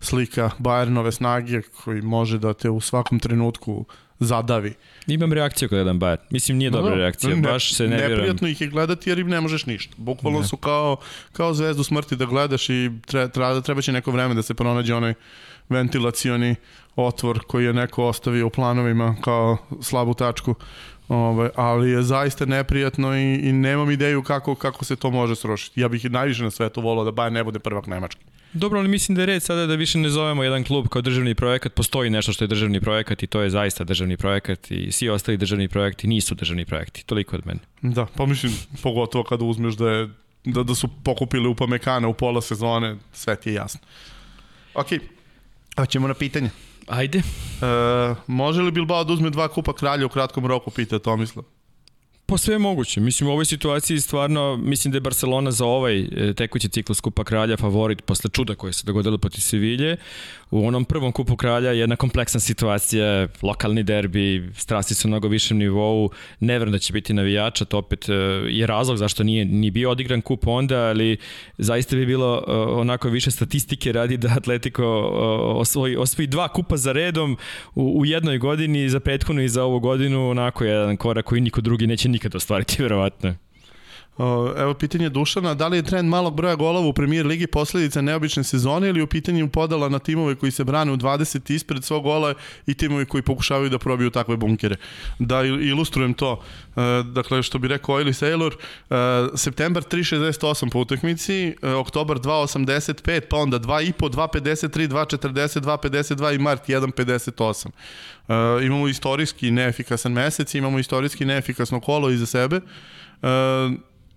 [0.00, 3.84] slika Bayernove snage koji može da te u svakom trenutku
[4.20, 4.74] zadavi.
[5.06, 6.18] Imam reakciju kada jedan Bayern.
[6.30, 7.36] Mislim, nije dobra no, reakcija.
[7.36, 8.18] Ne, Baš se ne vjerujem.
[8.18, 9.94] Neprijatno ih je gledati jer im ne možeš ništa.
[9.96, 10.46] Bukvalno ne.
[10.46, 10.96] su kao,
[11.32, 15.14] kao zvezdu smrti da gledaš i treba, treba će neko vreme da se pronađe onaj
[15.68, 16.54] ventilacioni
[16.96, 20.54] otvor koji je neko ostavio u planovima kao slabu tačku.
[21.08, 25.36] Ove, ovaj, ali je zaista neprijatno i, i nemam ideju kako, kako se to može
[25.36, 25.80] srošiti.
[25.80, 28.24] Ja bih najviše na svetu volao da Bayern ne bude prvak Nemački.
[28.52, 31.34] Dobro, ali mislim da je red sada da više ne zovemo jedan klub kao državni
[31.34, 35.08] projekat, postoji nešto što je državni projekat i to je zaista državni projekat i svi
[35.08, 37.04] ostali državni projekti nisu državni projekti.
[37.06, 37.60] Toliko od mene.
[37.82, 40.08] Da, pa mislim, pogotovo kada uzmeš da, je,
[40.44, 43.80] da, da su pokupili upamekana u pola sezone, sve ti je jasno.
[44.74, 44.86] Ok,
[45.76, 46.50] a ćemo na pitanje.
[46.86, 47.18] Ajde.
[47.18, 47.22] E,
[48.26, 51.44] može li Bilbao da uzme dva kupa kralja u kratkom roku, pita Tomislav?
[52.30, 53.00] Pa sve je moguće.
[53.00, 57.24] Mislim, u ovoj situaciji stvarno, mislim da je Barcelona za ovaj e, tekući ciklus Kupa
[57.24, 59.96] Kralja favorit posle čuda koje se dogodilo proti Sevilje.
[60.50, 65.58] U onom prvom Kupu Kralja je jedna kompleksna situacija, lokalni derbi, strasti su mnogo višem
[65.58, 66.10] nivou,
[66.40, 68.12] ne da će biti navijača, to opet e,
[68.48, 71.16] je razlog zašto nije ni bio odigran kup onda, ali
[71.58, 74.84] zaista bi bilo e, onako više statistike radi da Atletico
[75.54, 77.36] osvoji, osvoji dva kupa za redom
[77.74, 81.60] u, u jednoj godini, za prethodnu i za ovu godinu, onako jedan korak koji niko
[81.60, 83.34] drugi neće nikad ostvariti, verovatno.
[84.56, 88.44] Evo pitanje Dušana, da li je trend malog broja golova u premier ligi posledica neobične
[88.44, 92.34] sezone ili u pitanju podala na timove koji se brane u 20 ispred svog gola
[92.66, 94.76] i timovi koji pokušavaju da probiju takve bunkere?
[95.18, 96.42] Da ilustrujem to,
[96.76, 98.56] e, dakle što bi rekao Oily Sailor,
[98.90, 98.94] e,
[99.34, 106.68] septembar 3.68 po utakmici, e, oktobar 2.85, pa onda 2.5, 2.53, 2.40, 2.52 i mart
[106.68, 107.68] 1.58.
[108.28, 112.56] Uh, imamo istorijski neefikasan mesec, imamo istorijski neefikasno kolo iza sebe.
[113.22, 113.28] Uh,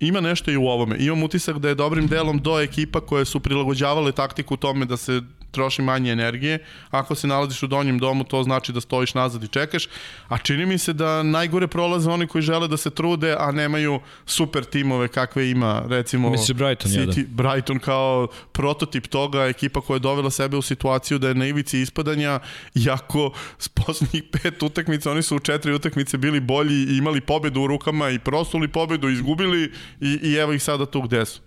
[0.02, 0.96] ima nešto i u ovome.
[1.00, 5.22] Imam utisak da je dobrim delom do ekipa koje su prilagođavale taktiku tome da se
[5.52, 6.60] troši manje energije.
[6.90, 9.88] Ako se nalaziš u donjem domu, to znači da stojiš nazad i čekaš.
[10.28, 14.00] A čini mi se da najgore prolaze oni koji žele da se trude, a nemaju
[14.26, 17.26] super timove kakve ima, recimo Misliš Brighton, City, jedan.
[17.30, 21.80] Brighton kao prototip toga, ekipa koja je dovela sebe u situaciju da je na ivici
[21.80, 22.40] ispadanja,
[22.76, 27.62] iako s poslednjih pet utakmica, oni su u četiri utakmice bili bolji i imali pobedu
[27.62, 29.72] u rukama i prosuli pobedu, izgubili
[30.02, 31.42] i, i evo ih sada tu gde su.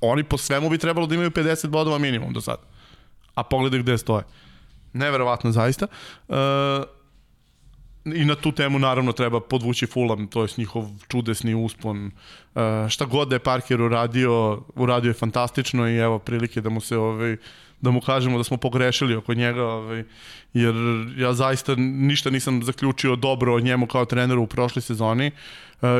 [0.00, 2.73] Oni po svemu bi trebalo da imaju 50 bodova minimum do sada
[3.34, 4.24] a pogledaj gde stoje.
[4.92, 5.86] Neverovatno zaista.
[6.28, 6.36] Uh,
[8.04, 12.06] I na tu temu naravno treba podvući Fulham, to je njihov čudesni uspon.
[12.06, 16.80] Uh, šta god da je Parker uradio, uradio je fantastično i evo prilike da mu
[16.80, 17.36] se ovaj,
[17.80, 20.04] da mu kažemo da smo pogrešili oko njega, ovaj,
[20.54, 20.74] jer
[21.16, 25.30] ja zaista ništa nisam zaključio dobro o njemu kao treneru u prošloj sezoni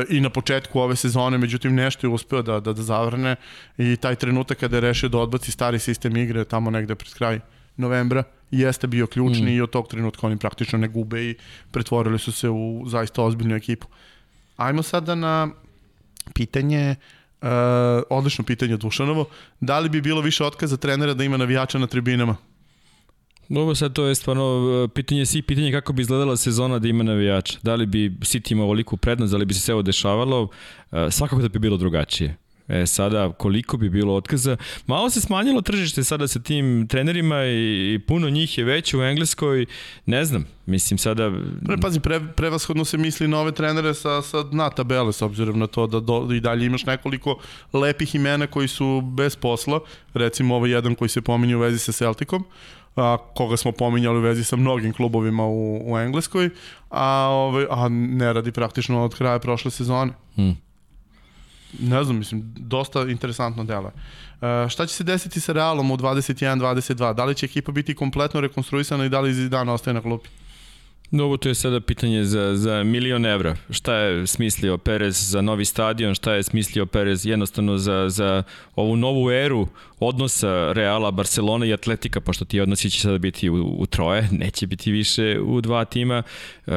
[0.09, 3.35] i na početku ove sezone, međutim nešto je uspeo da, da, da zavrne
[3.77, 7.39] i taj trenutak kada je rešio da odbaci stari sistem igre tamo negde pred kraj
[7.77, 9.55] novembra jeste bio ključni mm.
[9.55, 11.35] i od tog trenutka oni praktično ne gube i
[11.71, 13.87] pretvorili su se u zaista ozbiljnu ekipu.
[14.57, 15.49] Ajmo sada na
[16.33, 16.95] pitanje
[17.41, 17.51] Uh,
[18.09, 19.25] odlično pitanje Dušanovo.
[19.59, 22.35] Da li bi bilo više otkaza trenera da ima navijača na tribinama?
[23.49, 24.43] Dobro, sad to je stvarno
[24.85, 27.59] e, pitanje svi, pitanje kako bi izgledala sezona da ima navijača.
[27.63, 30.49] Da li bi City imao ovoliku prednost, da li bi se sve ovo dešavalo, uh,
[31.11, 32.37] svakako da bi bilo drugačije.
[32.67, 34.57] E sada, koliko bi bilo otkaza?
[34.87, 39.01] Malo se smanjilo tržište sada sa tim trenerima i, i puno njih je već u
[39.01, 39.65] Engleskoj.
[40.05, 41.31] Ne znam, mislim sada...
[41.65, 45.59] Pre, pazi, pre, prevashodno se misli na ove trenere sa, sa dna tabele, s obzirom
[45.59, 47.39] na to da do, i dalje imaš nekoliko
[47.73, 49.79] lepih imena koji su bez posla.
[50.13, 52.45] Recimo ovaj jedan koji se pominje u vezi sa Celticom
[52.95, 56.49] a, koga smo pominjali u vezi sa mnogim klubovima u, u Engleskoj,
[56.89, 60.13] a, ovaj, a ne radi praktično od kraja prošle sezone.
[60.35, 60.65] Hmm
[61.79, 63.91] ne znam, mislim, dosta interesantno delo.
[63.91, 67.13] Uh, šta će se desiti sa Realom u 21-22?
[67.13, 70.29] Da li će ekipa biti kompletno rekonstruisana i da li Zidane ostaje na klupi?
[71.11, 73.55] Dobro, to je sada pitanje za, za milion evra.
[73.69, 78.43] Šta je smislio Perez za novi stadion, šta je smislio Perez jednostavno za, za
[78.75, 79.67] ovu novu eru
[79.99, 84.67] odnosa Reala, Barcelona i Atletika, pošto ti odnosi će sada biti u, u troje, neće
[84.67, 86.23] biti više u dva tima.
[86.67, 86.71] E,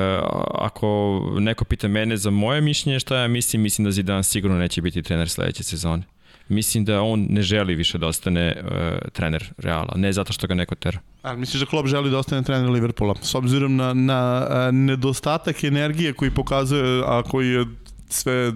[0.55, 4.83] ako neko pita mene za moje mišljenje šta ja mislim, mislim da Zidane sigurno neće
[4.83, 6.18] biti trener sledeće sezone
[6.49, 8.70] mislim da on ne želi više da ostane uh,
[9.12, 10.99] trener Reala, ne zato što ga neko tera.
[11.22, 13.14] A misliš da klub želi da ostane trener Liverpoola?
[13.22, 17.66] S obzirom na, na a, nedostatak energije koji pokazuje, a koji je
[18.09, 18.53] sve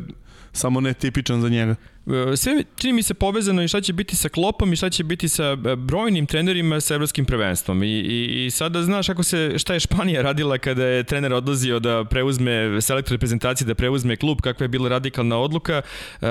[0.53, 1.75] samo netipičan za njega.
[2.07, 5.05] E, sve čini mi se povezano i šta će biti sa Klopom i šta će
[5.05, 7.83] biti sa e, brojnim trenerima sa evropskim prvenstvom.
[7.83, 11.79] I, i, i sada znaš kako se, šta je Španija radila kada je trener odlazio
[11.79, 15.83] da preuzme selektor reprezentacije, da preuzme klub, kakva je bila radikalna odluka.
[16.23, 16.27] E,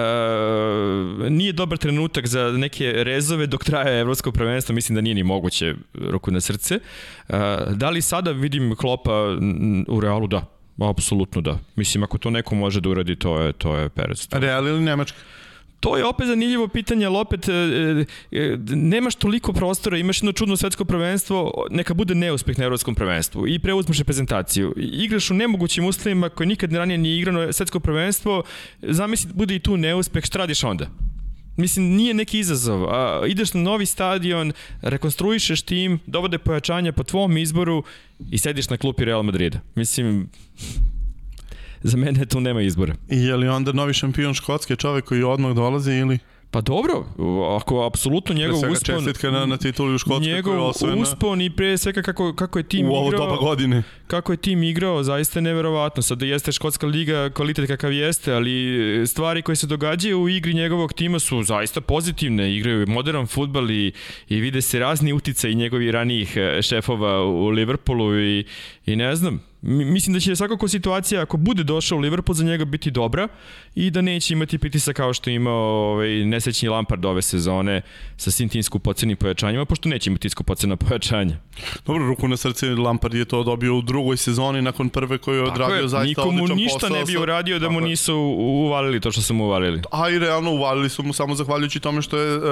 [1.30, 5.76] nije dobar trenutak za neke rezove dok traje evropsko prvenstvo, mislim da nije ni moguće
[5.94, 6.76] ruku na srce.
[6.76, 6.82] E,
[7.70, 9.38] da li sada vidim Klopa
[9.88, 10.28] u Realu?
[10.28, 10.46] Da,
[10.90, 11.60] apsolutno da.
[11.76, 14.28] Mislim, ako to neko može da uradi, to je, to je Perez.
[14.32, 15.18] Real ili Nemačka?
[15.82, 17.52] To je opet zanimljivo pitanje, ali opet e,
[18.32, 23.48] e, nemaš toliko prostora, imaš jedno čudno svetsko prvenstvo, neka bude neuspeh na evropskom prvenstvu
[23.48, 24.74] i preuzmeš reprezentaciju.
[24.78, 28.44] Igraš u nemogućim uslovima koje nikad ranije nije igrano svetsko prvenstvo,
[28.82, 30.88] zamisli bude i tu neuspeh, šta radiš onda?
[31.58, 32.86] Mislim, nije neki izazov.
[32.90, 37.84] A, ideš na novi stadion, rekonstruišeš tim, dovode pojačanja po tvom izboru
[38.32, 39.60] i sediš na klupi Real Madrida.
[39.76, 40.30] Mislim,
[41.84, 42.96] za mene tu nema izbora.
[43.10, 46.20] I je li onda novi šampion Škotske čovek koji odmah dolazi ili?
[46.52, 47.06] Pa dobro,
[47.58, 48.96] ako apsolutno njegov pre uspon...
[48.96, 51.02] čestitka na, na tituli u Škotskoj njegov osvojena.
[51.02, 53.26] uspon i pre svega kako, kako je tim u ovo igrao...
[53.26, 53.84] doba godine.
[54.08, 56.02] Kako je tim igrao, zaista je neverovatno.
[56.02, 60.94] Sad jeste Škotska liga kvalitet kakav jeste, ali stvari koje se događaju u igri njegovog
[60.94, 62.56] tima su zaista pozitivne.
[62.56, 63.94] Igraju modern futbal i,
[64.30, 68.46] i vide se razni uticaj njegovih ranijih eh, šefova u Liverpoolu i,
[68.86, 72.66] i ne znam, mislim da će svakako situacija ako bude došao u Liverpool za njega
[72.66, 73.28] biti dobra
[73.76, 77.82] i da neće imati pritisak kao što je imao ovaj, nesrećni Lampard ove sezone
[78.18, 81.36] sa svim tim skupocenim pojačanjima, pošto neće imati skupocena pojačanja.
[81.86, 85.44] Dobro, ruku na srce Lampard je to dobio u drugoj sezoni nakon prve koju je
[85.44, 86.56] odradio je, zaista odličan posao.
[86.56, 89.82] Nikomu ništa ne bi uradio da mu nisu uvalili to što su mu uvalili.
[89.92, 92.44] A i realno uvalili su mu samo zahvaljujući tome što je, uh,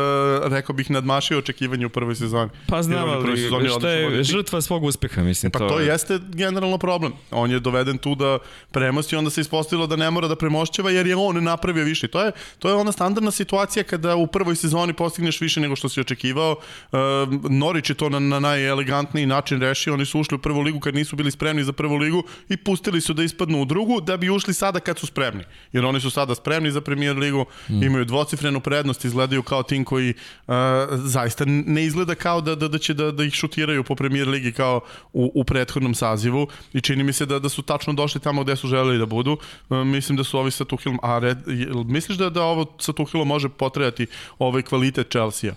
[0.43, 2.49] rekao bih, nadmašio očekivanje u prvoj sezoni.
[2.67, 3.37] Pa znam, ali
[3.79, 5.47] šta je žrtva svog uspeha, mislim.
[5.47, 7.13] E, pa to, to jeste generalno problem.
[7.31, 8.39] On je doveden tu da
[8.71, 12.07] premosti, onda se ispostavilo da ne mora da premošćava jer je on napravio više.
[12.07, 15.89] To je, to je ona standardna situacija kada u prvoj sezoni postigneš više nego što
[15.89, 16.55] si očekivao.
[16.91, 16.99] Uh,
[17.49, 19.93] Norić je to na, na najelegantniji način rešio.
[19.93, 23.01] Oni su ušli u prvu ligu kad nisu bili spremni za prvu ligu i pustili
[23.01, 25.43] su da ispadnu u drugu da bi ušli sada kad su spremni.
[25.73, 27.83] Jer oni su sada spremni za premier ligu, mm.
[27.83, 30.13] imaju dvocifrenu prednost, izgledaju kao tim koji
[30.47, 30.53] uh,
[30.91, 34.51] zaista ne izgleda kao da, da, da će da, da ih šutiraju po premier ligi
[34.51, 34.81] kao
[35.13, 38.55] u, u prethodnom sazivu i čini mi se da, da su tačno došli tamo gde
[38.55, 39.37] su želeli da budu.
[39.69, 40.65] Uh, mislim da su ovi sa
[41.03, 41.37] A red,
[41.85, 44.07] misliš da, da ovo sa Tuhilom može potrejati
[44.39, 45.55] ovaj kvalitet Chelsea-a?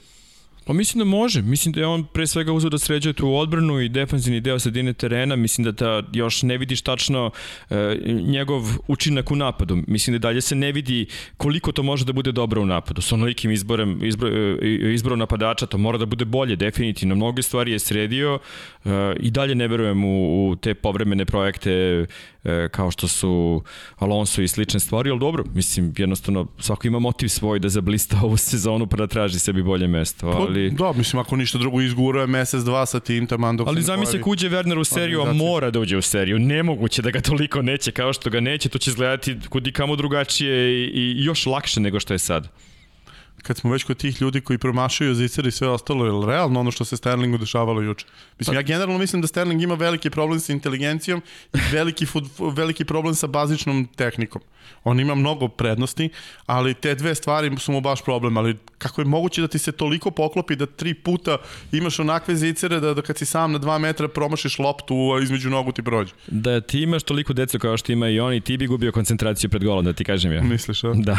[0.64, 1.42] Pa mislim da može.
[1.42, 4.92] Mislim da je on pre svega uzeo da sređuje tu odbranu i defanzivni deo sredine
[4.92, 5.36] terena.
[5.36, 7.30] Mislim da ta još ne vidiš tačno
[7.70, 9.78] e, njegov učinak u napadu.
[9.86, 13.02] Mislim da dalje se ne vidi koliko to može da bude dobro u napadu.
[13.02, 17.14] Sa onolikim izborem, izbor, e, izborom napadača to mora da bude bolje, definitivno.
[17.14, 18.38] Mnoge stvari je sredio
[18.84, 18.88] e,
[19.20, 22.06] i dalje ne verujem u, u te povremene projekte
[22.44, 23.62] e, kao što su
[23.96, 28.36] Alonso i slične stvari, ali dobro, mislim, jednostavno svako ima motiv svoj da zablista ovu
[28.36, 30.32] sezonu pa da traži sebi bolje mesto.
[30.32, 30.70] Pa, ali...
[30.70, 34.30] Da, mislim, ako ništa drugo izgura mesec, dva sa tim taman dok Ali zamisli ako
[34.30, 36.38] uđe Werner u seriju, a mora da uđe u seriju.
[36.38, 40.72] Nemoguće da ga toliko neće kao što ga neće, to će izgledati kudi kamo drugačije
[40.72, 42.48] i, i još lakše nego što je sad.
[43.42, 46.60] Kad smo već kod tih ljudi koji promašaju zicer i sve ostalo, je li realno
[46.60, 48.06] ono što se Sterlingu dešavalo juče?
[48.38, 48.58] Mislim, pa...
[48.58, 51.22] ja generalno mislim da Sterling ima veliki problem sa inteligencijom
[51.54, 52.24] i veliki, fut,
[52.56, 54.42] veliki problem sa bazičnom tehnikom.
[54.84, 56.08] On ima mnogo prednosti,
[56.46, 59.72] ali te dve stvari su mu baš problem, ali kako je moguće da ti se
[59.72, 61.38] toliko poklopi da tri puta
[61.72, 65.72] imaš onakve zicere da, da kad si sam na dva metra promašiš loptu između nogu
[65.72, 66.12] ti prođe.
[66.26, 69.64] Da ti imaš toliko deca kao što ima i oni, ti bi gubio koncentraciju pred
[69.64, 70.42] golom, da ti kažem ja.
[70.42, 70.92] Misliš, a?
[70.94, 71.18] Da.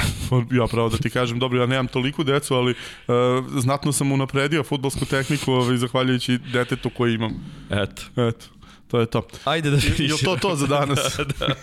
[0.52, 3.16] Ja pravo da ti kažem, dobro, ja nemam toliko decu, ali uh,
[3.60, 7.32] znatno sam unapredio futbolsku tehniku ovaj, zahvaljujući detetu koji imam.
[7.70, 8.04] Eto.
[8.28, 8.46] Eto.
[8.88, 9.28] To je to.
[9.44, 10.12] Ajde da vidiš.
[10.12, 11.00] Je to to za danas?
[11.40, 11.48] da.
[11.48, 11.56] da.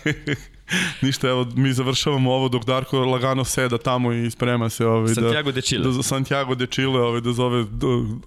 [1.01, 5.51] Ništa, evo, mi završavamo ovo dok Darko lagano seda tamo i sprema se ovaj, Santiago
[5.51, 5.91] de Chile.
[5.91, 7.65] Da, Santiago de Chile ovaj, da zove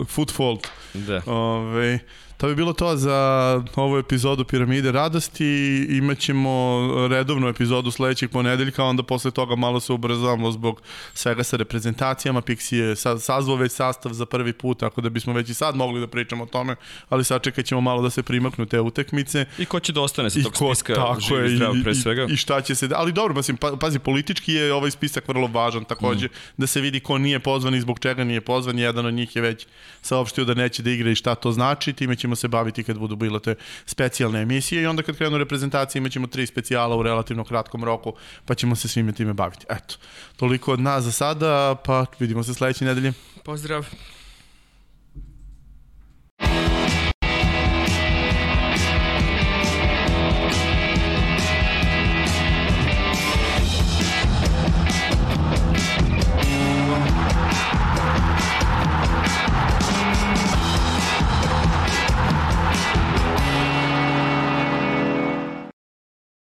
[0.09, 0.59] footfall.
[0.95, 1.22] Da.
[1.27, 1.99] Ovaj,
[2.37, 5.87] To bi bilo to za ovu epizodu Piramide radosti.
[5.91, 6.80] Imaćemo
[7.11, 10.82] redovnu epizodu sledećeg ponedeljka, onda posle toga malo se ubrzavamo zbog
[11.14, 12.41] svega sa reprezentacijama.
[12.41, 16.01] Pixi je sazvao već sastav za prvi put, tako da bismo već i sad mogli
[16.01, 16.76] da pričamo o tome,
[17.09, 19.47] ali sad čekat ćemo malo da se primaknu te utekmice.
[19.59, 22.26] I ko će da ostane sa tog ko, spiska tako živi je, zdrav pre svega.
[22.30, 22.89] I, I šta će se...
[22.95, 26.30] Ali dobro, pazi, pazi, politički je ovaj spisak vrlo važan takođe, mm.
[26.57, 28.78] da se vidi ko nije pozvan i zbog čega nije pozvan.
[28.78, 29.66] Jedan od njih je već
[30.03, 31.93] saopštio da neće da igra i šta to znači.
[31.93, 33.55] Time ćemo se baviti kad budu bile te
[33.87, 38.14] specijalne emisije i onda kad krenu reprezentacije imaćemo tri specijala u relativno kratkom roku,
[38.45, 39.66] pa ćemo se svime time baviti.
[39.68, 39.95] Eto,
[40.37, 43.12] toliko od nas za sada, pa vidimo se sledeće nedelje.
[43.45, 43.87] Pozdrav!